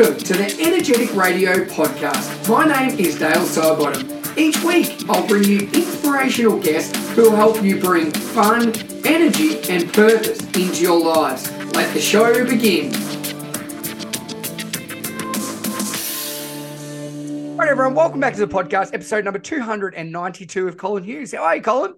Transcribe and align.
Welcome 0.00 0.18
to 0.24 0.32
the 0.32 0.56
Energetic 0.62 1.14
Radio 1.14 1.62
Podcast. 1.66 2.48
My 2.48 2.64
name 2.64 2.98
is 2.98 3.18
Dale 3.18 3.34
Sidebottom. 3.34 4.34
Each 4.38 4.58
week, 4.64 5.04
I'll 5.10 5.26
bring 5.26 5.44
you 5.44 5.58
inspirational 5.74 6.58
guests 6.58 6.96
who 7.10 7.24
will 7.24 7.36
help 7.36 7.62
you 7.62 7.78
bring 7.78 8.10
fun, 8.10 8.72
energy, 9.04 9.60
and 9.68 9.92
purpose 9.92 10.40
into 10.56 10.82
your 10.82 10.98
lives. 10.98 11.52
Let 11.74 11.92
the 11.92 12.00
show 12.00 12.32
begin. 12.46 12.94
All 17.50 17.56
right, 17.58 17.68
everyone, 17.68 17.94
welcome 17.94 18.20
back 18.20 18.32
to 18.36 18.46
the 18.46 18.48
podcast, 18.48 18.94
episode 18.94 19.26
number 19.26 19.38
292 19.38 20.66
of 20.66 20.78
Collin 20.78 21.04
Hughes. 21.04 21.32
How 21.32 21.42
are 21.42 21.56
you, 21.56 21.62
Collin? 21.62 21.92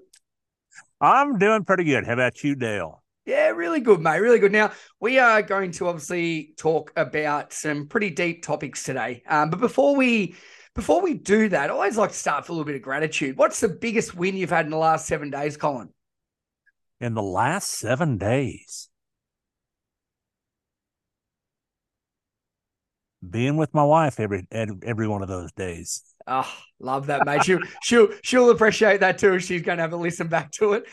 I'm 1.00 1.38
doing 1.38 1.64
pretty 1.64 1.84
good. 1.84 2.04
How 2.04 2.14
about 2.14 2.42
you, 2.42 2.56
Dale? 2.56 3.01
Yeah, 3.24 3.48
really 3.50 3.80
good, 3.80 4.00
mate. 4.00 4.18
Really 4.18 4.40
good. 4.40 4.50
Now, 4.50 4.72
we 5.00 5.18
are 5.18 5.42
going 5.42 5.70
to 5.72 5.86
obviously 5.86 6.54
talk 6.56 6.92
about 6.96 7.52
some 7.52 7.86
pretty 7.86 8.10
deep 8.10 8.42
topics 8.42 8.82
today. 8.82 9.22
Um, 9.28 9.50
but 9.50 9.60
before 9.60 9.94
we 9.94 10.34
before 10.74 11.02
we 11.02 11.14
do 11.14 11.48
that, 11.50 11.70
I 11.70 11.72
always 11.72 11.96
like 11.96 12.10
to 12.10 12.16
start 12.16 12.42
with 12.42 12.48
a 12.48 12.52
little 12.52 12.64
bit 12.64 12.76
of 12.76 12.82
gratitude. 12.82 13.36
What's 13.36 13.60
the 13.60 13.68
biggest 13.68 14.14
win 14.14 14.36
you've 14.36 14.50
had 14.50 14.64
in 14.64 14.70
the 14.70 14.76
last 14.76 15.06
seven 15.06 15.30
days, 15.30 15.56
Collin? 15.56 15.90
In 17.00 17.14
the 17.14 17.22
last 17.22 17.70
seven 17.70 18.18
days, 18.18 18.88
being 23.28 23.56
with 23.56 23.72
my 23.72 23.84
wife 23.84 24.18
every 24.18 24.46
every 24.50 25.06
one 25.06 25.22
of 25.22 25.28
those 25.28 25.52
days. 25.52 26.02
Oh, 26.26 26.52
love 26.82 27.06
that, 27.06 27.24
mate. 27.24 27.44
She'll 27.44 27.60
she'll 27.82 28.08
she'll 28.22 28.50
appreciate 28.50 29.00
that 29.00 29.18
too. 29.18 29.38
She's 29.38 29.62
going 29.62 29.78
to 29.78 29.82
have 29.82 29.92
a 29.92 29.96
listen 29.96 30.28
back 30.28 30.50
to 30.52 30.74
it. 30.74 30.86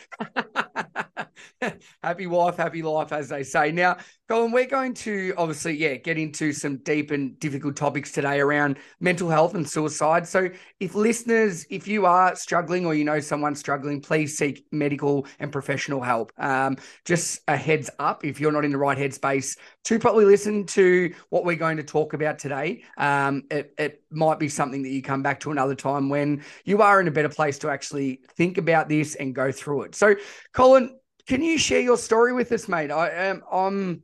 happy 2.03 2.27
wife, 2.27 2.57
happy 2.57 2.81
life, 2.81 3.11
as 3.11 3.29
they 3.29 3.43
say. 3.43 3.71
Now, 3.71 3.97
Collin, 4.27 4.51
we're 4.51 4.65
going 4.65 4.93
to 4.95 5.33
obviously, 5.37 5.75
yeah, 5.75 5.95
get 5.95 6.17
into 6.17 6.53
some 6.53 6.77
deep 6.77 7.11
and 7.11 7.39
difficult 7.39 7.75
topics 7.75 8.11
today 8.11 8.39
around 8.39 8.77
mental 8.99 9.29
health 9.29 9.55
and 9.55 9.67
suicide. 9.67 10.27
So, 10.27 10.49
if 10.79 10.95
listeners, 10.95 11.65
if 11.69 11.87
you 11.87 12.05
are 12.05 12.35
struggling 12.35 12.85
or 12.85 12.93
you 12.93 13.03
know 13.03 13.19
someone 13.19 13.55
struggling, 13.55 14.01
please 14.01 14.37
seek 14.37 14.65
medical 14.71 15.25
and 15.39 15.51
professional 15.51 16.01
help. 16.01 16.31
Um, 16.37 16.77
just 17.05 17.41
a 17.47 17.57
heads 17.57 17.89
up, 17.99 18.23
if 18.23 18.39
you're 18.39 18.51
not 18.51 18.65
in 18.65 18.71
the 18.71 18.77
right 18.77 18.97
headspace 18.97 19.57
to 19.85 19.99
probably 19.99 20.25
listen 20.25 20.65
to 20.67 21.13
what 21.29 21.45
we're 21.45 21.55
going 21.55 21.77
to 21.77 21.83
talk 21.83 22.13
about 22.13 22.39
today, 22.39 22.83
um, 22.97 23.43
it, 23.49 23.73
it 23.77 24.03
might 24.11 24.39
be 24.39 24.49
something 24.49 24.83
that 24.83 24.89
you 24.89 25.01
come 25.01 25.23
back 25.23 25.39
to 25.39 25.51
another 25.51 25.75
time 25.79 26.09
when 26.09 26.43
you 26.65 26.81
are 26.81 27.01
in 27.01 27.07
a 27.07 27.11
better 27.11 27.29
place 27.29 27.57
to 27.59 27.69
actually 27.69 28.21
think 28.35 28.57
about 28.57 28.89
this 28.89 29.15
and 29.15 29.33
go 29.33 29.51
through 29.51 29.83
it. 29.83 29.95
So, 29.95 30.15
Collin, 30.53 30.97
can 31.27 31.41
you 31.41 31.57
share 31.57 31.81
your 31.81 31.97
story 31.97 32.33
with 32.33 32.51
us, 32.51 32.67
mate? 32.67 32.91
I 32.91 33.09
am. 33.09 33.43
I'm. 33.51 34.03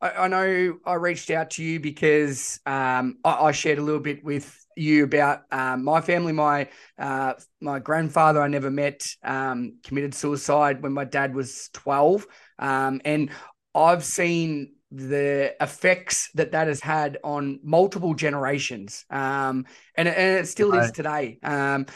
I, 0.00 0.26
know 0.26 0.78
I 0.84 0.94
reached 0.94 1.30
out 1.30 1.50
to 1.50 1.62
you 1.62 1.78
because 1.78 2.58
um, 2.66 3.18
I, 3.24 3.34
I, 3.34 3.52
shared 3.52 3.78
a 3.78 3.82
little 3.82 4.00
bit 4.00 4.24
with 4.24 4.66
you 4.76 5.04
about 5.04 5.42
um, 5.52 5.84
my 5.84 6.00
family. 6.00 6.32
My 6.32 6.70
uh, 6.98 7.34
my 7.60 7.78
grandfather 7.78 8.42
I 8.42 8.48
never 8.48 8.70
met 8.70 9.06
um, 9.22 9.78
committed 9.84 10.14
suicide 10.14 10.82
when 10.82 10.92
my 10.92 11.04
dad 11.04 11.34
was 11.36 11.70
twelve, 11.72 12.26
um, 12.58 13.00
and 13.04 13.30
I've 13.74 14.04
seen 14.04 14.74
the 14.92 15.54
effects 15.60 16.30
that 16.34 16.52
that 16.52 16.68
has 16.68 16.80
had 16.80 17.18
on 17.24 17.58
multiple 17.62 18.14
generations, 18.14 19.04
um, 19.10 19.66
and 19.96 20.08
and 20.08 20.38
it 20.38 20.46
still 20.48 20.72
right. 20.72 20.84
is 20.84 20.92
today. 20.92 21.38
Um, 21.42 21.86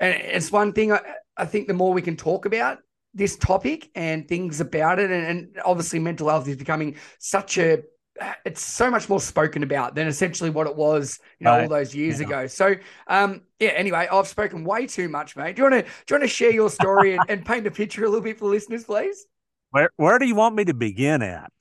and 0.00 0.14
it's 0.14 0.50
one 0.50 0.72
thing 0.72 0.92
I, 0.92 1.00
I 1.36 1.46
think 1.46 1.68
the 1.68 1.74
more 1.74 1.92
we 1.92 2.02
can 2.02 2.16
talk 2.16 2.46
about 2.46 2.78
this 3.14 3.36
topic 3.36 3.90
and 3.94 4.26
things 4.26 4.60
about 4.60 4.98
it, 4.98 5.10
and, 5.10 5.26
and 5.26 5.58
obviously 5.64 5.98
mental 5.98 6.28
health 6.28 6.48
is 6.48 6.56
becoming 6.56 6.96
such 7.18 7.58
a 7.58 7.82
it's 8.44 8.60
so 8.60 8.90
much 8.90 9.08
more 9.08 9.20
spoken 9.20 9.62
about 9.62 9.94
than 9.94 10.06
essentially 10.06 10.50
what 10.50 10.66
it 10.66 10.76
was, 10.76 11.18
you 11.38 11.44
know, 11.44 11.52
right. 11.52 11.62
all 11.62 11.68
those 11.68 11.94
years 11.94 12.20
yeah. 12.20 12.26
ago. 12.26 12.46
So, 12.46 12.74
um, 13.06 13.42
yeah. 13.58 13.70
Anyway, 13.70 14.08
I've 14.10 14.28
spoken 14.28 14.64
way 14.64 14.86
too 14.86 15.08
much, 15.08 15.36
mate. 15.36 15.56
Do 15.56 15.62
you 15.62 15.70
want 15.70 15.86
to 15.86 15.90
do 15.90 16.14
you 16.14 16.14
want 16.18 16.24
to 16.24 16.28
share 16.28 16.50
your 16.50 16.70
story 16.70 17.14
and, 17.14 17.22
and, 17.28 17.46
paint 17.46 17.66
a 17.66 17.70
picture 17.70 18.04
a 18.04 18.08
little 18.08 18.22
bit 18.22 18.38
for 18.38 18.50
listeners, 18.50 18.84
please? 18.84 19.26
Where 19.70 19.90
Where 19.96 20.18
do 20.18 20.26
you 20.26 20.34
want 20.34 20.54
me 20.54 20.64
to 20.66 20.74
begin 20.74 21.22
at? 21.22 21.52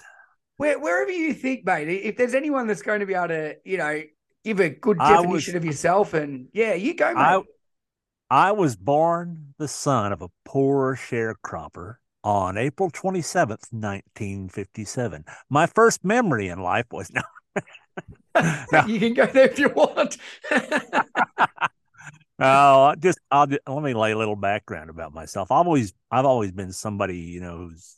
Where, 0.59 0.77
wherever 0.77 1.09
you 1.09 1.33
think, 1.33 1.65
mate. 1.65 1.87
If 1.87 2.17
there's 2.17 2.33
anyone 2.33 2.67
that's 2.67 2.81
going 2.81 2.99
to 2.99 3.05
be 3.05 3.13
able 3.13 3.29
to, 3.29 3.55
you 3.63 3.77
know, 3.77 4.01
give 4.43 4.59
a 4.59 4.67
good 4.67 4.97
definition 4.97 5.53
was, 5.53 5.55
of 5.55 5.63
yourself, 5.63 6.13
and 6.13 6.49
yeah, 6.51 6.73
you 6.73 6.95
go, 6.95 7.13
mate. 7.13 7.45
I, 8.29 8.49
I 8.49 8.51
was 8.51 8.75
born 8.75 9.53
the 9.57 9.69
son 9.69 10.11
of 10.11 10.21
a 10.21 10.27
poor 10.43 10.97
sharecropper 10.97 11.95
on 12.25 12.57
April 12.57 12.91
27th, 12.91 13.71
1957. 13.71 15.23
My 15.49 15.65
first 15.65 16.03
memory 16.03 16.49
in 16.49 16.59
life 16.59 16.87
was 16.91 17.09
no. 17.13 17.21
now, 18.35 18.85
you 18.85 18.99
can 18.99 19.13
go 19.13 19.27
there 19.27 19.45
if 19.45 19.57
you 19.57 19.69
want. 19.69 20.17
Oh, 22.41 22.95
just 22.97 23.19
I'll 23.29 23.47
just, 23.47 23.59
let 23.67 23.83
me 23.83 23.93
lay 23.93 24.13
a 24.13 24.17
little 24.17 24.37
background 24.37 24.89
about 24.89 25.13
myself. 25.13 25.51
I've 25.51 25.67
always 25.67 25.93
I've 26.09 26.23
always 26.23 26.53
been 26.53 26.71
somebody 26.71 27.17
you 27.17 27.41
know 27.41 27.57
who's 27.57 27.97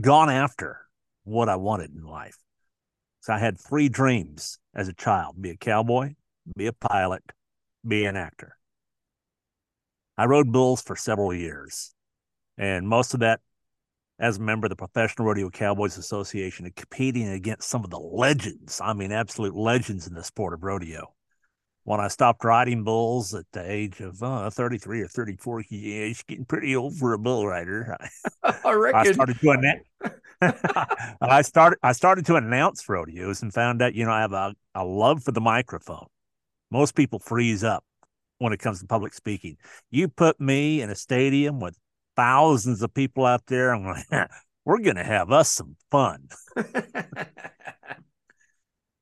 gone 0.00 0.28
after 0.28 0.87
what 1.28 1.48
I 1.48 1.56
wanted 1.56 1.94
in 1.94 2.04
life. 2.04 2.38
So 3.20 3.32
I 3.32 3.38
had 3.38 3.58
three 3.58 3.88
dreams 3.88 4.58
as 4.74 4.88
a 4.88 4.92
child: 4.92 5.40
be 5.40 5.50
a 5.50 5.56
cowboy, 5.56 6.14
be 6.56 6.66
a 6.66 6.72
pilot, 6.72 7.22
be 7.86 8.04
an 8.04 8.16
actor. 8.16 8.56
I 10.16 10.24
rode 10.24 10.50
bulls 10.50 10.82
for 10.82 10.96
several 10.96 11.32
years, 11.32 11.94
and 12.56 12.88
most 12.88 13.14
of 13.14 13.20
that 13.20 13.40
as 14.18 14.38
a 14.38 14.40
member 14.40 14.66
of 14.66 14.70
the 14.70 14.76
Professional 14.76 15.28
Rodeo 15.28 15.48
Cowboys 15.48 15.96
Association 15.96 16.72
competing 16.74 17.28
against 17.28 17.68
some 17.68 17.84
of 17.84 17.90
the 17.90 18.00
legends. 18.00 18.80
I 18.82 18.92
mean, 18.92 19.12
absolute 19.12 19.54
legends 19.54 20.08
in 20.08 20.14
the 20.14 20.24
sport 20.24 20.54
of 20.54 20.64
rodeo. 20.64 21.14
When 21.88 22.00
I 22.00 22.08
stopped 22.08 22.44
riding 22.44 22.84
bulls 22.84 23.32
at 23.32 23.46
the 23.52 23.62
age 23.62 24.00
of 24.00 24.22
uh, 24.22 24.50
33 24.50 25.00
or 25.00 25.08
34, 25.08 25.64
yeah, 25.70 26.02
it's 26.02 26.22
getting 26.22 26.44
pretty 26.44 26.76
old 26.76 26.98
for 26.98 27.14
a 27.14 27.18
bull 27.18 27.46
rider. 27.48 27.96
I 28.42 28.72
reckon. 28.72 29.00
I 29.00 29.12
started 29.12 29.40
to 29.40 29.50
announce. 29.52 29.84
I 31.22 31.40
started. 31.40 31.78
I 31.82 31.92
started 31.92 32.26
to 32.26 32.36
announce 32.36 32.86
rodeos 32.90 33.40
and 33.40 33.54
found 33.54 33.80
out, 33.80 33.94
you 33.94 34.04
know, 34.04 34.10
I 34.10 34.20
have 34.20 34.34
a, 34.34 34.54
a 34.74 34.84
love 34.84 35.22
for 35.22 35.32
the 35.32 35.40
microphone. 35.40 36.08
Most 36.70 36.94
people 36.94 37.20
freeze 37.20 37.64
up 37.64 37.84
when 38.36 38.52
it 38.52 38.58
comes 38.58 38.80
to 38.80 38.86
public 38.86 39.14
speaking. 39.14 39.56
You 39.90 40.08
put 40.08 40.38
me 40.38 40.82
in 40.82 40.90
a 40.90 40.94
stadium 40.94 41.58
with 41.58 41.78
thousands 42.16 42.82
of 42.82 42.92
people 42.92 43.24
out 43.24 43.46
there, 43.46 43.74
I'm 43.74 43.86
like, 43.86 44.28
we're 44.66 44.80
going 44.80 44.96
to 44.96 45.04
have 45.04 45.32
us 45.32 45.50
some 45.50 45.76
fun. 45.90 46.28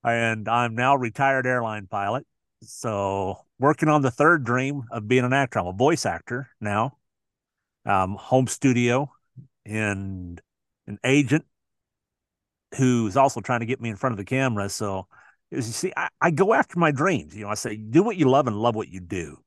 and 0.04 0.48
I'm 0.48 0.76
now 0.76 0.94
retired 0.94 1.48
airline 1.48 1.88
pilot. 1.88 2.24
So 2.68 3.44
working 3.58 3.88
on 3.88 4.02
the 4.02 4.10
third 4.10 4.44
dream 4.44 4.84
of 4.90 5.08
being 5.08 5.24
an 5.24 5.32
actor. 5.32 5.58
I'm 5.58 5.66
a 5.66 5.72
voice 5.72 6.06
actor 6.06 6.50
now. 6.60 6.98
Um, 7.84 8.16
home 8.16 8.48
studio 8.48 9.12
and 9.64 10.40
an 10.86 10.98
agent 11.04 11.44
who's 12.76 13.16
also 13.16 13.40
trying 13.40 13.60
to 13.60 13.66
get 13.66 13.80
me 13.80 13.90
in 13.90 13.96
front 13.96 14.12
of 14.12 14.18
the 14.18 14.24
camera. 14.24 14.68
So 14.68 15.06
you 15.50 15.62
see, 15.62 15.92
I, 15.96 16.08
I 16.20 16.30
go 16.30 16.52
after 16.52 16.78
my 16.78 16.90
dreams. 16.90 17.34
You 17.36 17.44
know, 17.44 17.50
I 17.50 17.54
say, 17.54 17.76
do 17.76 18.02
what 18.02 18.16
you 18.16 18.28
love 18.28 18.46
and 18.46 18.56
love 18.56 18.74
what 18.74 18.88
you 18.88 19.00
do. 19.00 19.38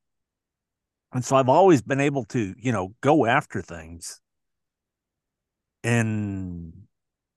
And 1.11 1.25
so 1.25 1.35
I've 1.35 1.49
always 1.49 1.81
been 1.81 1.99
able 1.99 2.23
to, 2.25 2.55
you 2.57 2.71
know, 2.71 2.93
go 3.01 3.25
after 3.25 3.61
things. 3.61 4.21
And, 5.83 6.73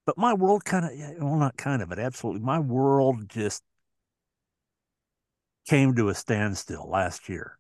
but 0.05 0.19
my 0.19 0.35
world 0.35 0.65
kind 0.65 0.85
of, 0.85 0.91
well, 1.23 1.37
not 1.37 1.57
kind 1.57 1.83
of, 1.83 1.89
but 1.89 1.99
absolutely, 1.99 2.43
my 2.43 2.59
world 2.59 3.29
just 3.29 3.63
came 5.67 5.95
to 5.95 6.09
a 6.09 6.15
standstill 6.15 6.89
last 6.89 7.29
year, 7.29 7.59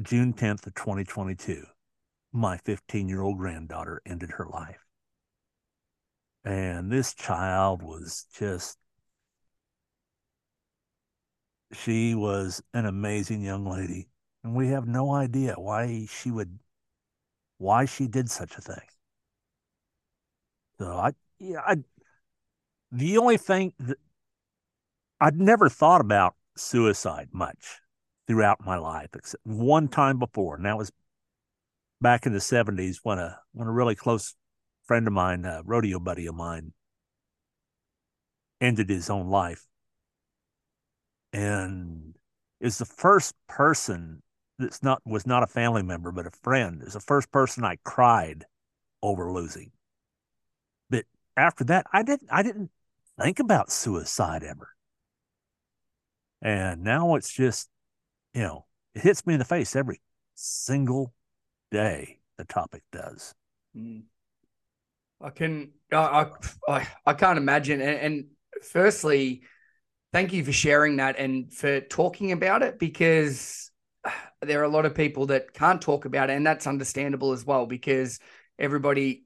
June 0.00 0.32
10th 0.32 0.66
of 0.66 0.74
2022. 0.74 1.64
My 2.32 2.58
15 2.58 3.08
year 3.08 3.22
old 3.22 3.38
granddaughter 3.38 4.02
ended 4.04 4.32
her 4.32 4.46
life. 4.46 4.84
And 6.44 6.90
this 6.90 7.14
child 7.14 7.82
was 7.82 8.26
just 8.34 8.78
she 11.72 12.14
was 12.14 12.62
an 12.72 12.86
amazing 12.86 13.42
young 13.42 13.66
lady, 13.66 14.08
and 14.42 14.54
we 14.54 14.68
have 14.68 14.86
no 14.86 15.12
idea 15.12 15.54
why 15.56 16.06
she 16.10 16.30
would, 16.30 16.58
why 17.58 17.84
she 17.84 18.08
did 18.08 18.30
such 18.30 18.56
a 18.56 18.60
thing. 18.60 18.86
So 20.78 20.92
I, 20.92 21.12
yeah, 21.38 21.60
I, 21.66 21.76
the 22.92 23.18
only 23.18 23.36
thing 23.36 23.74
that 23.80 23.98
I'd 25.20 25.38
never 25.38 25.68
thought 25.68 26.00
about 26.00 26.34
suicide 26.58 27.28
much 27.32 27.80
throughout 28.26 28.64
my 28.64 28.76
life, 28.76 29.10
except 29.14 29.44
one 29.44 29.88
time 29.88 30.18
before, 30.18 30.56
and 30.56 30.64
that 30.64 30.78
was 30.78 30.92
back 32.00 32.26
in 32.26 32.32
the 32.32 32.40
'70s 32.40 33.00
when 33.02 33.18
a 33.18 33.38
when 33.52 33.68
a 33.68 33.72
really 33.72 33.94
close 33.94 34.34
friend 34.86 35.06
of 35.06 35.12
mine, 35.12 35.44
a 35.44 35.62
rodeo 35.64 35.98
buddy 35.98 36.26
of 36.26 36.34
mine, 36.34 36.72
ended 38.60 38.88
his 38.88 39.10
own 39.10 39.28
life 39.28 39.66
and 41.32 42.14
is 42.60 42.78
the 42.78 42.84
first 42.84 43.34
person 43.48 44.22
that's 44.58 44.82
not 44.82 45.00
was 45.04 45.26
not 45.26 45.42
a 45.42 45.46
family 45.46 45.82
member 45.82 46.10
but 46.10 46.26
a 46.26 46.30
friend 46.30 46.82
is 46.82 46.94
the 46.94 47.00
first 47.00 47.30
person 47.30 47.64
I 47.64 47.76
cried 47.84 48.44
over 49.02 49.32
losing. 49.32 49.70
But 50.90 51.04
after 51.36 51.64
that, 51.64 51.86
I 51.92 52.02
didn't 52.02 52.28
I 52.30 52.42
didn't 52.42 52.70
think 53.20 53.38
about 53.38 53.70
suicide 53.70 54.42
ever. 54.42 54.68
And 56.42 56.82
now 56.82 57.14
it's 57.16 57.32
just, 57.32 57.68
you 58.34 58.42
know, 58.42 58.66
it 58.94 59.02
hits 59.02 59.26
me 59.26 59.34
in 59.34 59.38
the 59.38 59.44
face 59.44 59.74
every 59.74 60.00
single 60.34 61.12
day. 61.70 62.18
The 62.36 62.44
topic 62.44 62.82
does. 62.92 63.34
Mm. 63.76 64.04
I 65.20 65.30
can, 65.30 65.72
I, 65.92 66.26
I, 66.68 66.86
I 67.04 67.12
can't 67.14 67.38
imagine. 67.38 67.80
And, 67.80 67.98
and 67.98 68.24
firstly, 68.62 69.42
thank 70.12 70.32
you 70.32 70.44
for 70.44 70.52
sharing 70.52 70.96
that 70.96 71.18
and 71.18 71.52
for 71.52 71.80
talking 71.80 72.32
about 72.32 72.62
it 72.62 72.78
because 72.78 73.70
there 74.42 74.60
are 74.60 74.64
a 74.64 74.68
lot 74.68 74.86
of 74.86 74.94
people 74.94 75.26
that 75.26 75.52
can't 75.52 75.82
talk 75.82 76.04
about 76.04 76.30
it, 76.30 76.34
and 76.34 76.46
that's 76.46 76.66
understandable 76.66 77.32
as 77.32 77.44
well 77.44 77.66
because 77.66 78.18
everybody 78.58 79.24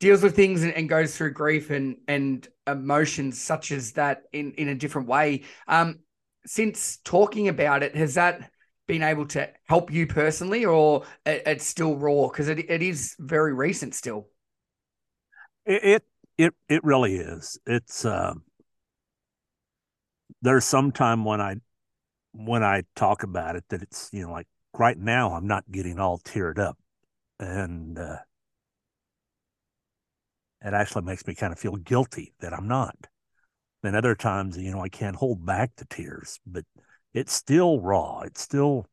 deals 0.00 0.22
with 0.22 0.34
things 0.36 0.62
and, 0.62 0.72
and, 0.72 0.88
goes 0.88 1.16
through 1.16 1.32
grief 1.32 1.70
and 1.70 1.96
and 2.08 2.48
emotions 2.66 3.40
such 3.40 3.70
as 3.72 3.92
that 3.92 4.22
in 4.32 4.52
in 4.52 4.68
a 4.68 4.74
different 4.74 5.08
way. 5.08 5.42
Um, 5.68 6.00
since 6.46 6.98
talking 6.98 7.48
about 7.48 7.82
it, 7.82 7.96
has 7.96 8.14
that 8.14 8.50
been 8.86 9.02
able 9.02 9.26
to 9.26 9.48
help 9.66 9.90
you 9.92 10.06
personally, 10.06 10.64
or 10.64 11.04
it, 11.26 11.42
it's 11.46 11.66
still 11.66 11.96
raw 11.96 12.28
because 12.28 12.48
it, 12.48 12.70
it 12.70 12.82
is 12.82 13.16
very 13.18 13.54
recent 13.54 13.94
still? 13.94 14.28
It 15.66 16.04
it 16.38 16.54
it 16.68 16.84
really 16.84 17.16
is. 17.16 17.58
It's 17.66 18.04
uh, 18.04 18.34
there's 20.42 20.64
some 20.64 20.92
time 20.92 21.24
when 21.24 21.40
I 21.40 21.56
when 22.32 22.62
I 22.64 22.84
talk 22.96 23.22
about 23.22 23.56
it 23.56 23.64
that 23.70 23.82
it's 23.82 24.10
you 24.12 24.22
know 24.22 24.32
like 24.32 24.46
right 24.78 24.98
now 24.98 25.32
I'm 25.34 25.46
not 25.46 25.70
getting 25.70 25.98
all 25.98 26.18
teared 26.18 26.58
up, 26.58 26.78
and 27.40 27.98
uh, 27.98 28.18
it 30.62 30.74
actually 30.74 31.02
makes 31.04 31.26
me 31.26 31.34
kind 31.34 31.52
of 31.52 31.58
feel 31.60 31.76
guilty 31.76 32.32
that 32.40 32.52
I'm 32.52 32.66
not. 32.66 33.06
Then 33.84 33.94
other 33.94 34.14
times, 34.14 34.56
you 34.56 34.72
know, 34.72 34.80
I 34.80 34.88
can't 34.88 35.14
hold 35.14 35.44
back 35.44 35.76
the 35.76 35.84
tears, 35.84 36.40
but 36.46 36.64
it's 37.12 37.34
still 37.34 37.80
raw. 37.80 38.20
It's 38.20 38.40
still, 38.40 38.86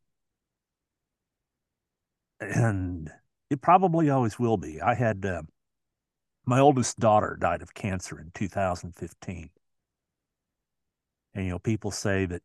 and 2.42 3.10
it 3.50 3.62
probably 3.62 4.10
always 4.10 4.38
will 4.38 4.58
be. 4.58 4.82
I 4.82 4.96
had 4.96 5.26
uh, 5.26 5.44
my 6.46 6.60
oldest 6.60 7.00
daughter 7.00 7.38
died 7.40 7.62
of 7.62 7.74
cancer 7.74 8.20
in 8.20 8.32
2015. 8.34 9.50
And, 11.36 11.46
you 11.46 11.52
know, 11.52 11.60
people 11.60 11.92
say 11.92 12.26
that, 12.26 12.44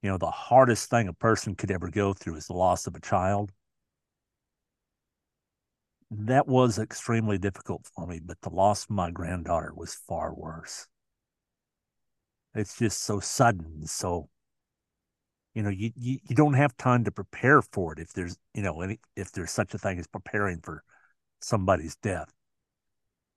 you 0.00 0.08
know, 0.08 0.16
the 0.16 0.30
hardest 0.30 0.88
thing 0.88 1.06
a 1.06 1.12
person 1.12 1.54
could 1.54 1.70
ever 1.70 1.90
go 1.90 2.14
through 2.14 2.36
is 2.36 2.46
the 2.46 2.54
loss 2.54 2.86
of 2.86 2.94
a 2.94 3.00
child 3.00 3.52
that 6.10 6.48
was 6.48 6.78
extremely 6.78 7.36
difficult 7.36 7.86
for 7.94 8.06
me, 8.06 8.20
but 8.24 8.40
the 8.40 8.48
loss 8.48 8.84
of 8.84 8.90
my 8.90 9.10
granddaughter 9.10 9.74
was 9.74 9.94
far 10.08 10.34
worse. 10.34 10.88
It's 12.54 12.78
just 12.78 13.02
so 13.02 13.20
sudden. 13.20 13.86
So, 13.86 14.28
you 15.54 15.62
know, 15.62 15.70
you, 15.70 15.90
you, 15.96 16.18
you 16.28 16.36
don't 16.36 16.54
have 16.54 16.76
time 16.76 17.04
to 17.04 17.10
prepare 17.10 17.62
for 17.62 17.92
it 17.92 17.98
if 17.98 18.12
there's, 18.12 18.36
you 18.54 18.62
know, 18.62 18.80
any, 18.80 18.98
if 19.16 19.32
there's 19.32 19.50
such 19.50 19.74
a 19.74 19.78
thing 19.78 19.98
as 19.98 20.06
preparing 20.06 20.60
for 20.60 20.82
somebody's 21.40 21.96
death. 21.96 22.32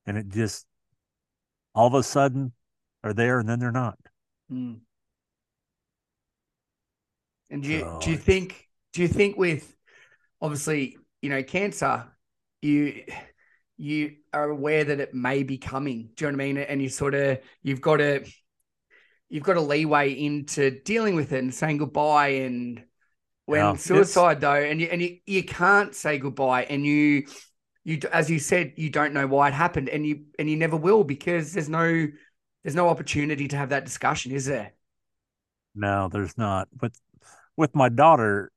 And 0.06 0.18
it 0.18 0.30
just 0.30 0.66
all 1.74 1.88
of 1.88 1.94
a 1.94 2.04
sudden 2.04 2.54
are 3.04 3.14
there 3.14 3.40
and 3.40 3.48
then 3.48 3.60
they're 3.60 3.72
not. 3.72 3.98
Mm. 4.52 4.80
And 7.50 7.64
do 7.64 7.70
you, 7.70 7.80
so, 7.82 8.00
do 8.02 8.12
you 8.12 8.18
think, 8.18 8.68
do 8.94 9.02
you 9.02 9.08
think 9.08 9.38
with 9.38 9.76
obviously, 10.42 10.98
you 11.22 11.30
know, 11.30 11.44
cancer, 11.44 12.06
you 12.62 13.04
you 13.78 14.16
are 14.32 14.50
aware 14.50 14.84
that 14.84 15.00
it 15.00 15.14
may 15.14 15.44
be 15.44 15.58
coming. 15.58 16.10
Do 16.16 16.26
you 16.26 16.32
know 16.32 16.38
what 16.38 16.44
I 16.44 16.46
mean? 16.46 16.58
And 16.58 16.82
you 16.82 16.90
sort 16.90 17.16
of 17.16 17.40
you've 17.64 17.82
got 17.82 17.98
to 17.98 18.24
you've 19.30 19.44
got 19.44 19.58
a 19.58 19.62
leeway 19.62 20.12
into 20.14 20.82
dealing 20.82 21.16
with 21.16 21.34
it 21.34 21.40
and 21.40 21.54
saying 21.54 21.78
goodbye. 21.78 22.30
And 22.30 22.84
when 23.46 23.60
yeah, 23.60 23.76
suicide 23.76 24.42
though, 24.42 24.54
and 24.54 24.80
you 24.80 24.88
and 24.88 25.02
you, 25.02 25.18
you 25.26 25.44
can't 25.44 25.94
say 25.96 26.18
goodbye, 26.18 26.64
and 26.64 26.86
you 26.86 27.26
you 27.84 28.00
as 28.12 28.30
you 28.30 28.40
said 28.40 28.74
you 28.78 28.90
don't 28.90 29.14
know 29.14 29.28
why 29.28 29.50
it 29.50 29.54
happened, 29.54 29.90
and 29.90 30.06
you 30.06 30.26
and 30.40 30.50
you 30.50 30.58
never 30.58 30.78
will 30.78 31.04
because 31.04 31.54
there's 31.54 31.70
no 31.70 32.08
there's 32.64 32.76
no 32.76 32.90
opportunity 32.90 33.48
to 33.50 33.58
have 33.58 33.70
that 33.70 33.86
discussion, 33.86 34.32
is 34.32 34.46
there? 34.46 34.74
No, 35.76 36.10
there's 36.12 36.38
not. 36.38 36.68
But 36.76 36.94
with 37.58 37.76
my 37.76 37.90
daughter, 37.90 38.52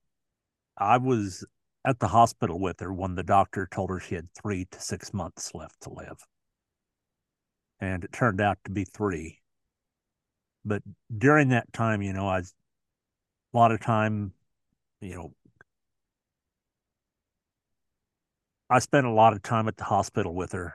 I 0.78 0.98
was 0.98 1.44
at 1.84 1.98
the 2.00 2.08
hospital 2.08 2.60
with 2.60 2.80
her 2.80 2.92
when 2.92 3.14
the 3.14 3.22
doctor 3.22 3.68
told 3.70 3.90
her 3.90 4.00
she 4.00 4.16
had 4.16 4.28
three 4.34 4.66
to 4.66 4.80
six 4.80 5.14
months 5.14 5.54
left 5.54 5.80
to 5.82 5.90
live. 5.90 6.18
And 7.80 8.04
it 8.04 8.12
turned 8.12 8.40
out 8.40 8.58
to 8.64 8.70
be 8.70 8.84
three. 8.84 9.40
But 10.66 10.82
during 11.16 11.50
that 11.50 11.72
time, 11.72 12.02
you 12.02 12.12
know, 12.12 12.26
I 12.26 12.40
a 12.40 12.44
lot 13.54 13.70
of 13.70 13.80
time, 13.80 14.32
you 15.00 15.14
know, 15.14 15.34
I 18.68 18.80
spent 18.80 19.06
a 19.06 19.12
lot 19.12 19.32
of 19.32 19.42
time 19.42 19.68
at 19.68 19.76
the 19.76 19.84
hospital 19.84 20.34
with 20.34 20.50
her. 20.52 20.74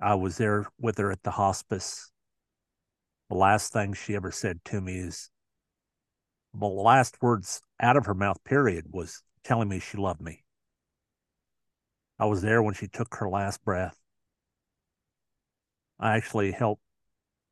I 0.00 0.14
was 0.14 0.38
there 0.38 0.66
with 0.80 0.96
her 0.96 1.12
at 1.12 1.22
the 1.22 1.32
hospice. 1.32 2.10
The 3.28 3.36
last 3.36 3.70
thing 3.70 3.92
she 3.92 4.16
ever 4.16 4.30
said 4.30 4.64
to 4.66 4.80
me 4.80 4.96
is, 4.96 5.30
the 6.54 6.66
last 6.66 7.20
words 7.20 7.60
out 7.78 7.98
of 7.98 8.06
her 8.06 8.14
mouth, 8.14 8.42
period, 8.44 8.86
was 8.90 9.22
telling 9.44 9.68
me 9.68 9.78
she 9.78 9.98
loved 9.98 10.22
me. 10.22 10.42
I 12.18 12.24
was 12.24 12.40
there 12.40 12.62
when 12.62 12.72
she 12.72 12.88
took 12.88 13.14
her 13.16 13.28
last 13.28 13.62
breath. 13.62 13.98
I 16.00 16.16
actually 16.16 16.52
helped 16.52 16.82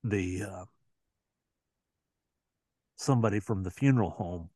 the 0.02 0.44
uh, 0.44 0.64
somebody 2.96 3.40
from 3.40 3.62
the 3.62 3.70
funeral 3.70 4.10
home. 4.10 4.50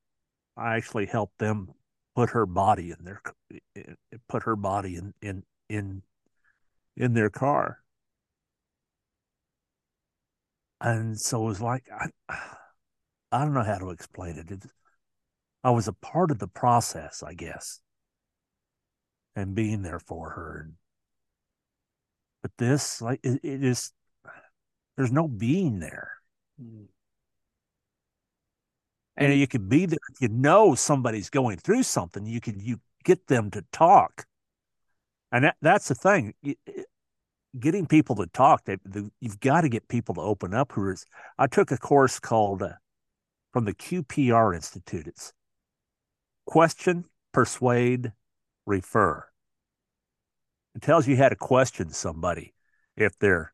I 0.56 0.76
actually 0.76 1.06
helped 1.06 1.38
them 1.38 1.70
put 2.16 2.31
her 2.31 2.46
body 2.46 2.90
in 2.90 3.04
their 3.04 3.22
put 4.28 4.42
her 4.42 4.56
body 4.56 4.96
in 4.96 5.14
in 5.22 5.44
in 5.69 6.02
in 6.96 7.14
their 7.14 7.31
car. 7.31 7.78
And 10.81 11.19
so 11.20 11.42
it 11.42 11.46
was 11.46 11.60
like 11.60 11.84
I 11.92 12.08
I 13.32 13.44
don't 13.44 13.54
know 13.54 13.62
how 13.62 13.78
to 13.78 13.90
explain 13.90 14.37
it. 14.37 14.50
It 14.50 14.64
I 15.62 15.70
was 15.70 15.88
a 15.88 15.92
part 15.92 16.31
of 16.31 16.38
the 16.38 16.48
process, 16.48 17.22
I 17.22 17.34
guess, 17.34 17.81
and 19.37 19.54
being 19.54 19.82
there 19.82 20.00
for 20.00 20.30
her. 20.30 20.70
But 22.42 22.52
this, 22.56 23.02
like, 23.02 23.20
it, 23.23 23.40
it 23.42 23.62
is, 23.62 23.92
there's 24.97 25.12
no 25.12 25.28
being 25.28 25.78
there. 25.80 26.12
Mm. 26.61 26.87
And 29.21 29.39
you 29.39 29.47
could 29.47 29.69
be 29.69 29.85
there 29.85 29.99
if 30.12 30.23
you 30.23 30.29
know 30.29 30.75
somebody's 30.75 31.29
going 31.29 31.59
through 31.59 31.83
something. 31.83 32.25
You 32.25 32.41
can 32.41 32.59
you 32.59 32.81
get 33.05 33.27
them 33.27 33.50
to 33.50 33.62
talk, 33.71 34.27
and 35.31 35.45
that, 35.45 35.57
that's 35.61 35.89
the 35.89 35.95
thing. 35.95 36.35
Getting 37.59 37.87
people 37.87 38.17
to 38.17 38.27
talk, 38.29 38.65
they, 38.65 38.79
the, 38.85 39.11
you've 39.21 39.41
got 39.41 39.61
to 39.61 39.69
get 39.69 39.89
people 39.89 40.15
to 40.15 40.23
open 40.23 40.55
up. 40.55 40.73
Who 40.73 40.89
is? 40.91 41.05
I 41.39 41.49
took 41.49 41.71
a 41.71 41.77
course 41.77 42.19
called 42.19 42.62
uh, 42.62 42.73
from 43.53 43.67
the 43.67 43.75
QPR 43.75 44.55
Institute. 44.55 45.07
It's 45.07 45.35
question, 46.47 47.05
persuade, 47.33 48.12
refer. 48.67 49.27
It 50.75 50.83
tells 50.83 51.07
you 51.07 51.17
how 51.17 51.29
to 51.29 51.37
question 51.37 51.91
somebody 51.91 52.55
if 52.97 53.19
they're 53.19 53.53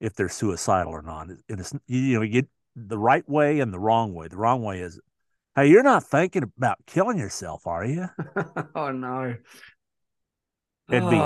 if 0.00 0.14
they're 0.14 0.28
suicidal 0.28 0.92
or 0.92 1.02
not. 1.02 1.28
And 1.28 1.60
it's 1.60 1.72
you 1.86 2.16
know 2.16 2.22
you 2.22 2.42
get 2.42 2.48
the 2.76 2.98
right 2.98 3.28
way 3.28 3.60
and 3.60 3.72
the 3.72 3.78
wrong 3.78 4.14
way. 4.14 4.28
The 4.28 4.36
wrong 4.36 4.62
way 4.62 4.80
is, 4.80 5.00
hey, 5.56 5.68
you're 5.68 5.82
not 5.82 6.04
thinking 6.04 6.42
about 6.42 6.78
killing 6.86 7.18
yourself, 7.18 7.66
are 7.66 7.84
you? 7.84 8.08
oh 8.74 8.92
no. 8.92 9.36
It'd 10.90 11.10
be, 11.10 11.22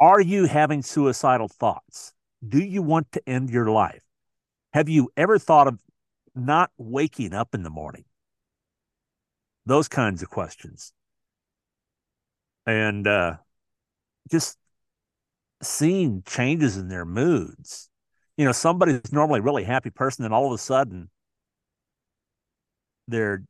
are 0.00 0.20
you 0.20 0.46
having 0.46 0.82
suicidal 0.82 1.48
thoughts? 1.48 2.12
Do 2.46 2.58
you 2.58 2.82
want 2.82 3.12
to 3.12 3.28
end 3.28 3.50
your 3.50 3.70
life? 3.70 4.02
Have 4.72 4.88
you 4.88 5.10
ever 5.16 5.38
thought 5.38 5.68
of 5.68 5.78
not 6.34 6.70
waking 6.78 7.32
up 7.32 7.54
in 7.54 7.62
the 7.62 7.70
morning? 7.70 8.04
those 9.66 9.88
kinds 9.88 10.22
of 10.22 10.30
questions 10.30 10.92
and 12.66 13.06
uh, 13.06 13.36
just 14.30 14.58
seeing 15.62 16.22
changes 16.26 16.76
in 16.76 16.88
their 16.88 17.04
moods 17.04 17.89
you 18.36 18.44
know 18.44 18.52
somebody's 18.52 19.12
normally 19.12 19.40
a 19.40 19.42
really 19.42 19.64
happy 19.64 19.90
person 19.90 20.24
and 20.24 20.34
all 20.34 20.46
of 20.46 20.52
a 20.52 20.58
sudden 20.58 21.10
they're 23.08 23.42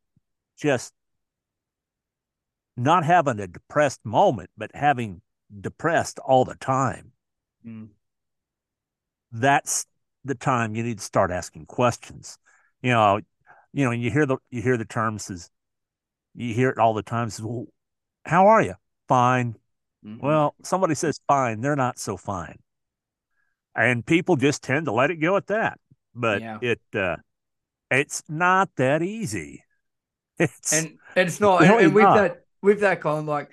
just 0.57 0.93
not 2.77 3.05
having 3.05 3.41
a 3.41 3.47
depressed 3.47 4.01
moment 4.05 4.51
but 4.57 4.71
having 4.75 5.21
depressed 5.61 6.19
all 6.21 6.45
the 6.45 6.55
time 6.57 7.13
mm. 7.67 7.89
that's 9.33 9.87
the 10.25 10.35
time 10.35 10.75
you 10.75 10.83
need 10.83 10.99
to 10.99 11.05
start 11.05 11.31
asking 11.31 11.67
questions 11.67 12.39
you 12.83 12.91
know 12.91 13.21
you 13.73 13.85
know 13.85 13.91
you 13.91 14.11
hear 14.11 14.27
the 14.27 14.37
you 14.51 14.63
hear 14.63 14.77
the 14.77 14.85
terms 14.85 15.31
as 15.31 15.51
you 16.35 16.55
hear 16.55 16.71
it 16.71 16.79
all 16.79 16.95
the 16.95 17.03
time. 17.03 17.31
Says, 17.31 17.45
well, 17.45 17.67
how 18.25 18.47
are 18.47 18.63
you? 18.63 18.75
Fine. 19.09 19.57
Mm-hmm. 20.05 20.25
Well, 20.25 20.55
somebody 20.63 20.95
says 20.95 21.21
fine, 21.29 21.61
they're 21.61 21.77
not 21.77 21.99
so 21.99 22.17
fine. 22.17 22.59
And 23.75 24.05
people 24.05 24.37
just 24.37 24.63
tend 24.63 24.87
to 24.87 24.93
let 24.93 25.11
it 25.11 25.17
go 25.17 25.37
at 25.37 25.47
that. 25.49 25.79
but 26.15 26.41
Yeah. 26.41 26.59
it 26.61 26.81
uh, 26.95 27.17
it's 27.91 28.23
not 28.29 28.71
that 28.77 29.03
easy. 29.03 29.65
It's 30.39 30.73
and 30.73 30.99
and 31.17 31.29
it's 31.29 31.41
not. 31.41 31.63
and, 31.63 31.71
really 31.71 31.85
and 31.85 31.95
with 31.95 32.05
not. 32.05 32.17
that, 32.17 32.45
with 32.63 32.81
that, 32.81 33.01
Collin, 33.01 33.27
like, 33.27 33.51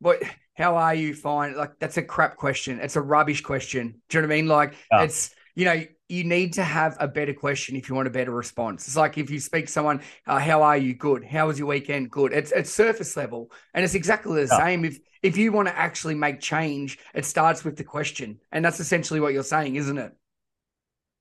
what? 0.00 0.22
How 0.56 0.76
are 0.76 0.94
you? 0.94 1.14
Fine. 1.14 1.56
Like, 1.56 1.72
that's 1.80 1.96
a 1.96 2.02
crap 2.02 2.36
question. 2.36 2.78
It's 2.80 2.96
a 2.96 3.00
rubbish 3.02 3.40
question. 3.42 4.00
Do 4.08 4.18
you 4.18 4.22
know 4.22 4.28
what 4.28 4.34
I 4.34 4.36
mean? 4.36 4.48
Like, 4.48 4.74
Yeah. 4.92 5.02
it's 5.04 5.30
you 5.54 5.64
know, 5.64 5.84
you 6.08 6.24
need 6.24 6.54
to 6.54 6.64
have 6.64 6.96
a 6.98 7.06
better 7.06 7.32
question 7.32 7.76
if 7.76 7.88
you 7.88 7.94
want 7.94 8.08
a 8.08 8.10
better 8.10 8.32
response. 8.32 8.86
It's 8.88 8.96
like 8.96 9.16
if 9.18 9.30
you 9.30 9.38
speak 9.40 9.66
to 9.66 9.72
someone, 9.72 10.00
uh, 10.26 10.38
"How 10.40 10.62
are 10.62 10.76
you? 10.76 10.94
Good. 10.94 11.24
How 11.24 11.46
was 11.46 11.58
your 11.58 11.68
weekend? 11.68 12.10
Good." 12.10 12.32
It's 12.32 12.50
it's 12.52 12.70
surface 12.70 13.16
level, 13.16 13.50
and 13.72 13.84
it's 13.84 13.94
exactly 13.94 14.44
the 14.44 14.48
Yeah. 14.52 14.58
same. 14.58 14.84
If 14.84 14.98
if 15.24 15.38
you 15.38 15.52
want 15.52 15.68
to 15.68 15.76
actually 15.76 16.14
make 16.14 16.38
change, 16.38 16.98
it 17.14 17.24
starts 17.24 17.64
with 17.64 17.76
the 17.76 17.82
question, 17.82 18.38
and 18.52 18.62
that's 18.62 18.78
essentially 18.78 19.20
what 19.20 19.32
you're 19.32 19.42
saying, 19.42 19.76
isn't 19.76 19.96
it? 19.96 20.12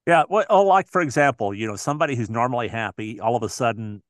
Yeah. 0.06 0.24
Well, 0.30 0.46
oh, 0.50 0.64
like 0.64 0.90
for 0.90 1.02
example, 1.02 1.54
you 1.54 1.66
know, 1.66 1.78
somebody 1.78 2.18
who's 2.18 2.30
normally 2.30 2.68
happy, 2.68 3.22
all 3.22 3.38
of 3.38 3.44
a 3.44 3.50
sudden, 3.50 4.04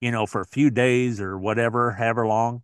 you 0.00 0.12
know, 0.12 0.24
for 0.24 0.40
a 0.40 0.46
few 0.46 0.70
days 0.70 1.20
or 1.20 1.36
whatever, 1.36 1.90
however 1.90 2.28
long, 2.28 2.62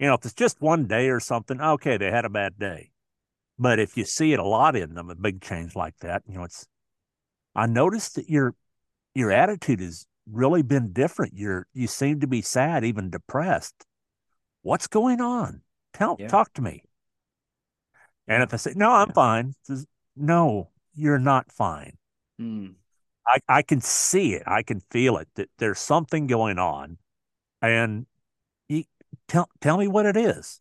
you 0.00 0.08
know, 0.08 0.14
if 0.14 0.24
it's 0.24 0.34
just 0.34 0.60
one 0.60 0.88
day 0.88 1.08
or 1.08 1.20
something, 1.20 1.60
okay, 1.60 1.96
they 1.96 2.10
had 2.10 2.24
a 2.24 2.30
bad 2.30 2.58
day. 2.58 2.90
But 3.60 3.78
if 3.78 3.96
you 3.96 4.04
see 4.04 4.32
it 4.32 4.40
a 4.40 4.44
lot 4.44 4.74
in 4.74 4.94
them, 4.94 5.08
a 5.08 5.14
big 5.14 5.40
change 5.40 5.76
like 5.76 5.96
that, 6.00 6.22
you 6.28 6.36
know, 6.36 6.44
it's. 6.44 6.66
I 7.54 7.66
noticed 7.66 8.16
that 8.16 8.28
your 8.28 8.56
your 9.14 9.30
attitude 9.30 9.78
has 9.78 10.04
really 10.28 10.62
been 10.62 10.92
different. 10.92 11.34
You're 11.36 11.68
you 11.72 11.86
seem 11.86 12.18
to 12.18 12.26
be 12.26 12.42
sad, 12.42 12.84
even 12.84 13.08
depressed. 13.08 13.86
What's 14.68 14.86
going 14.86 15.22
on? 15.22 15.62
Tell 15.94 16.16
Yeah. 16.18 16.28
talk 16.28 16.52
to 16.52 16.60
me. 16.62 16.84
And 18.26 18.42
if 18.42 18.52
I 18.52 18.58
say 18.58 18.74
no, 18.76 18.92
I'm 18.92 19.08
Yeah. 19.08 19.14
fine, 19.14 19.54
says, 19.62 19.86
no, 20.14 20.68
you're 20.92 21.18
not 21.18 21.50
fine. 21.50 21.96
Mm. 22.38 22.74
I, 23.26 23.38
I 23.48 23.62
can 23.62 23.80
see 23.80 24.34
it. 24.34 24.42
I 24.46 24.62
can 24.62 24.80
feel 24.90 25.16
it 25.16 25.28
that 25.36 25.48
there's 25.56 25.78
something 25.78 26.26
going 26.26 26.58
on. 26.58 26.98
And 27.62 28.06
you 28.68 28.84
tell 29.26 29.48
tell 29.62 29.78
me 29.78 29.88
what 29.88 30.04
it 30.04 30.18
is. 30.18 30.60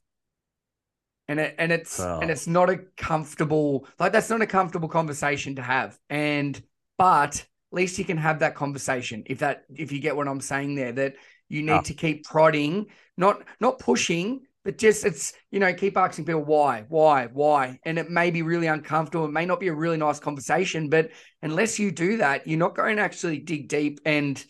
and 1.28 1.42
it 1.42 1.56
and 1.58 1.74
it's 1.74 1.92
So- 1.92 2.20
and 2.22 2.32
it's 2.32 2.48
not 2.48 2.70
a 2.70 2.78
comfortable 2.96 3.86
like 4.00 4.14
that's 4.14 4.30
not 4.30 4.42
a 4.42 4.48
comfortable 4.48 4.88
conversation 4.88 5.56
to 5.58 5.62
have 5.62 6.00
and 6.10 6.64
but 6.98 7.36
at 7.42 7.46
least 7.74 8.00
you 8.00 8.06
can 8.06 8.16
have 8.18 8.40
that 8.40 8.56
conversation 8.56 9.24
if 9.26 9.40
that 9.40 9.66
if 9.76 9.92
you 9.92 10.00
get 10.00 10.16
what 10.16 10.30
i'm 10.30 10.40
saying 10.40 10.76
there 10.76 10.94
that 10.94 11.16
you 11.50 11.62
need 11.64 11.68
Yeah. 11.76 11.82
to 11.86 11.94
keep 11.94 12.26
prodding 12.26 12.88
not 13.18 13.42
not 13.60 13.80
pushing 13.80 14.42
but 14.64 14.78
just 14.78 15.06
it's 15.06 15.34
you 15.52 15.60
know 15.60 15.74
keep 15.74 15.98
asking 15.98 16.26
people 16.26 16.44
why 16.44 16.86
why 16.90 17.28
why 17.28 17.80
and 17.84 17.98
it 17.98 18.10
may 18.10 18.32
be 18.32 18.42
really 18.42 18.68
uncomfortable 18.68 19.26
it 19.26 19.32
may 19.32 19.46
not 19.46 19.60
be 19.60 19.68
a 19.68 19.74
really 19.74 19.98
nice 19.98 20.20
conversation 20.20 20.90
but 20.90 21.10
unless 21.42 21.80
you 21.80 21.92
do 21.92 22.18
that 22.18 22.48
you're 22.48 22.60
not 22.60 22.76
going 22.76 22.98
to 22.98 23.02
actually 23.02 23.40
dig 23.40 23.68
deep 23.68 24.00
and 24.06 24.44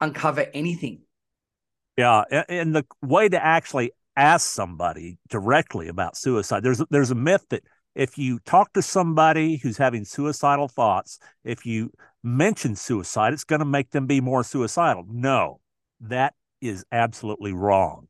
uncover 0.00 0.46
anything 0.54 1.00
Yeah, 1.96 2.24
and 2.48 2.74
the 2.74 2.84
way 3.02 3.28
to 3.28 3.42
actually 3.44 3.92
ask 4.16 4.50
somebody 4.50 5.18
directly 5.28 5.88
about 5.88 6.16
suicide, 6.16 6.62
there's 6.62 6.82
there's 6.90 7.10
a 7.12 7.14
myth 7.14 7.44
that 7.50 7.62
if 7.94 8.18
you 8.18 8.40
talk 8.40 8.72
to 8.72 8.82
somebody 8.82 9.58
who's 9.58 9.76
having 9.78 10.04
suicidal 10.04 10.66
thoughts, 10.66 11.20
if 11.44 11.64
you 11.64 11.92
mention 12.24 12.74
suicide, 12.74 13.32
it's 13.32 13.44
going 13.44 13.60
to 13.60 13.64
make 13.64 13.90
them 13.90 14.06
be 14.06 14.20
more 14.20 14.42
suicidal. 14.42 15.04
No, 15.08 15.60
that 16.00 16.34
is 16.64 16.84
absolutely 16.92 17.52
wrong. 17.52 18.08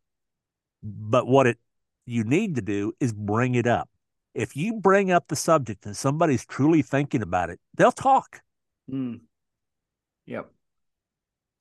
But 0.83 1.27
what 1.27 1.47
it 1.47 1.59
you 2.07 2.25
need 2.25 2.57
to 2.57 2.63
do 2.63 2.93
is 3.01 3.13
bring 3.13 3.55
it 3.55 3.67
up. 3.67 3.89
If 4.35 4.57
you 4.57 4.75
bring 4.75 5.11
up 5.11 5.29
the 5.29 5.37
subject 5.37 5.87
and 5.87 5.97
somebody's 5.97 6.45
truly 6.45 6.83
thinking 6.83 7.23
about 7.23 7.51
it, 7.51 7.61
they'll 7.77 7.93
talk. 7.93 8.41
Mm. 8.91 9.21
yep 10.27 10.51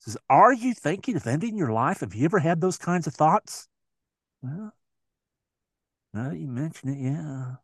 says, 0.04 0.18
Are 0.28 0.52
you 0.52 0.74
thinking 0.74 1.16
of 1.16 1.26
ending 1.26 1.56
your 1.56 1.72
life? 1.72 2.00
Have 2.00 2.14
you 2.14 2.24
ever 2.24 2.38
had 2.38 2.60
those 2.60 2.78
kinds 2.78 3.06
of 3.06 3.14
thoughts? 3.14 3.68
Well, 4.42 4.72
now 6.12 6.30
that 6.30 6.38
you 6.38 6.46
mention 6.46 6.90
it, 6.90 6.98
yeah. 6.98 7.54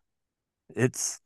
It's 0.75 1.21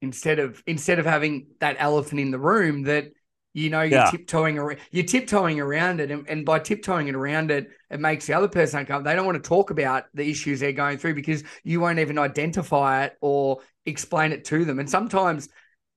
instead 0.00 0.38
of 0.38 0.62
instead 0.66 0.98
of 0.98 1.06
having 1.06 1.46
that 1.60 1.76
elephant 1.78 2.20
in 2.20 2.30
the 2.30 2.38
room 2.38 2.82
that 2.84 3.12
you 3.54 3.70
know 3.70 3.82
you're 3.82 4.00
Yeah. 4.00 4.02
tiptoeing 4.02 4.58
around 4.58 4.78
you're 4.90 5.04
tiptoeing 5.04 5.60
around 5.60 6.00
it 6.00 6.10
and, 6.10 6.28
and 6.28 6.44
by 6.44 6.58
tiptoeing 6.58 7.08
it 7.08 7.14
around 7.14 7.50
it 7.50 7.70
it 7.90 8.00
makes 8.00 8.26
the 8.26 8.34
other 8.34 8.48
person 8.48 8.80
uncomfortable 8.80 9.10
they 9.10 9.16
don't 9.16 9.26
want 9.26 9.42
to 9.42 9.48
talk 9.48 9.70
about 9.70 10.04
the 10.14 10.28
issues 10.28 10.60
they're 10.60 10.72
going 10.72 10.98
through 10.98 11.14
because 11.14 11.42
you 11.62 11.80
won't 11.80 11.98
even 12.00 12.18
identify 12.18 13.04
it 13.04 13.16
or 13.20 13.60
explain 13.86 14.32
it 14.32 14.44
to 14.44 14.64
them 14.64 14.78
and 14.78 14.90
sometimes 14.90 15.48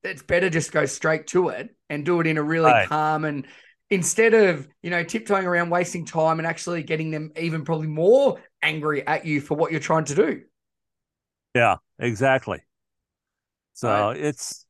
it's 0.03 0.21
better 0.23 0.49
just 0.49 0.71
go 0.71 0.85
straight 0.85 1.27
to 1.27 1.49
it 1.49 1.75
and 1.89 2.05
do 2.05 2.19
it 2.21 2.27
in 2.27 2.37
a 2.37 2.43
really 2.43 2.73
Right. 2.73 2.89
calm 2.89 3.25
and 3.25 3.45
instead 3.89 4.33
of 4.33 4.67
you 4.83 4.89
know 4.89 5.03
tiptoeing 5.03 5.45
around 5.45 5.69
wasting 5.69 6.05
time 6.05 6.39
and 6.39 6.47
actually 6.47 6.83
getting 6.83 7.11
them 7.11 7.31
even 7.39 7.63
probably 7.65 7.87
more 7.87 8.39
angry 8.61 9.05
at 9.07 9.25
you 9.25 9.41
for 9.41 9.55
what 9.55 9.71
you're 9.71 9.79
trying 9.79 10.05
to 10.05 10.15
do 10.15 10.41
yeah, 11.53 11.77
exactly. 11.99 12.63
So 13.73 14.09
Right. 14.09 14.11
it's 14.11 14.65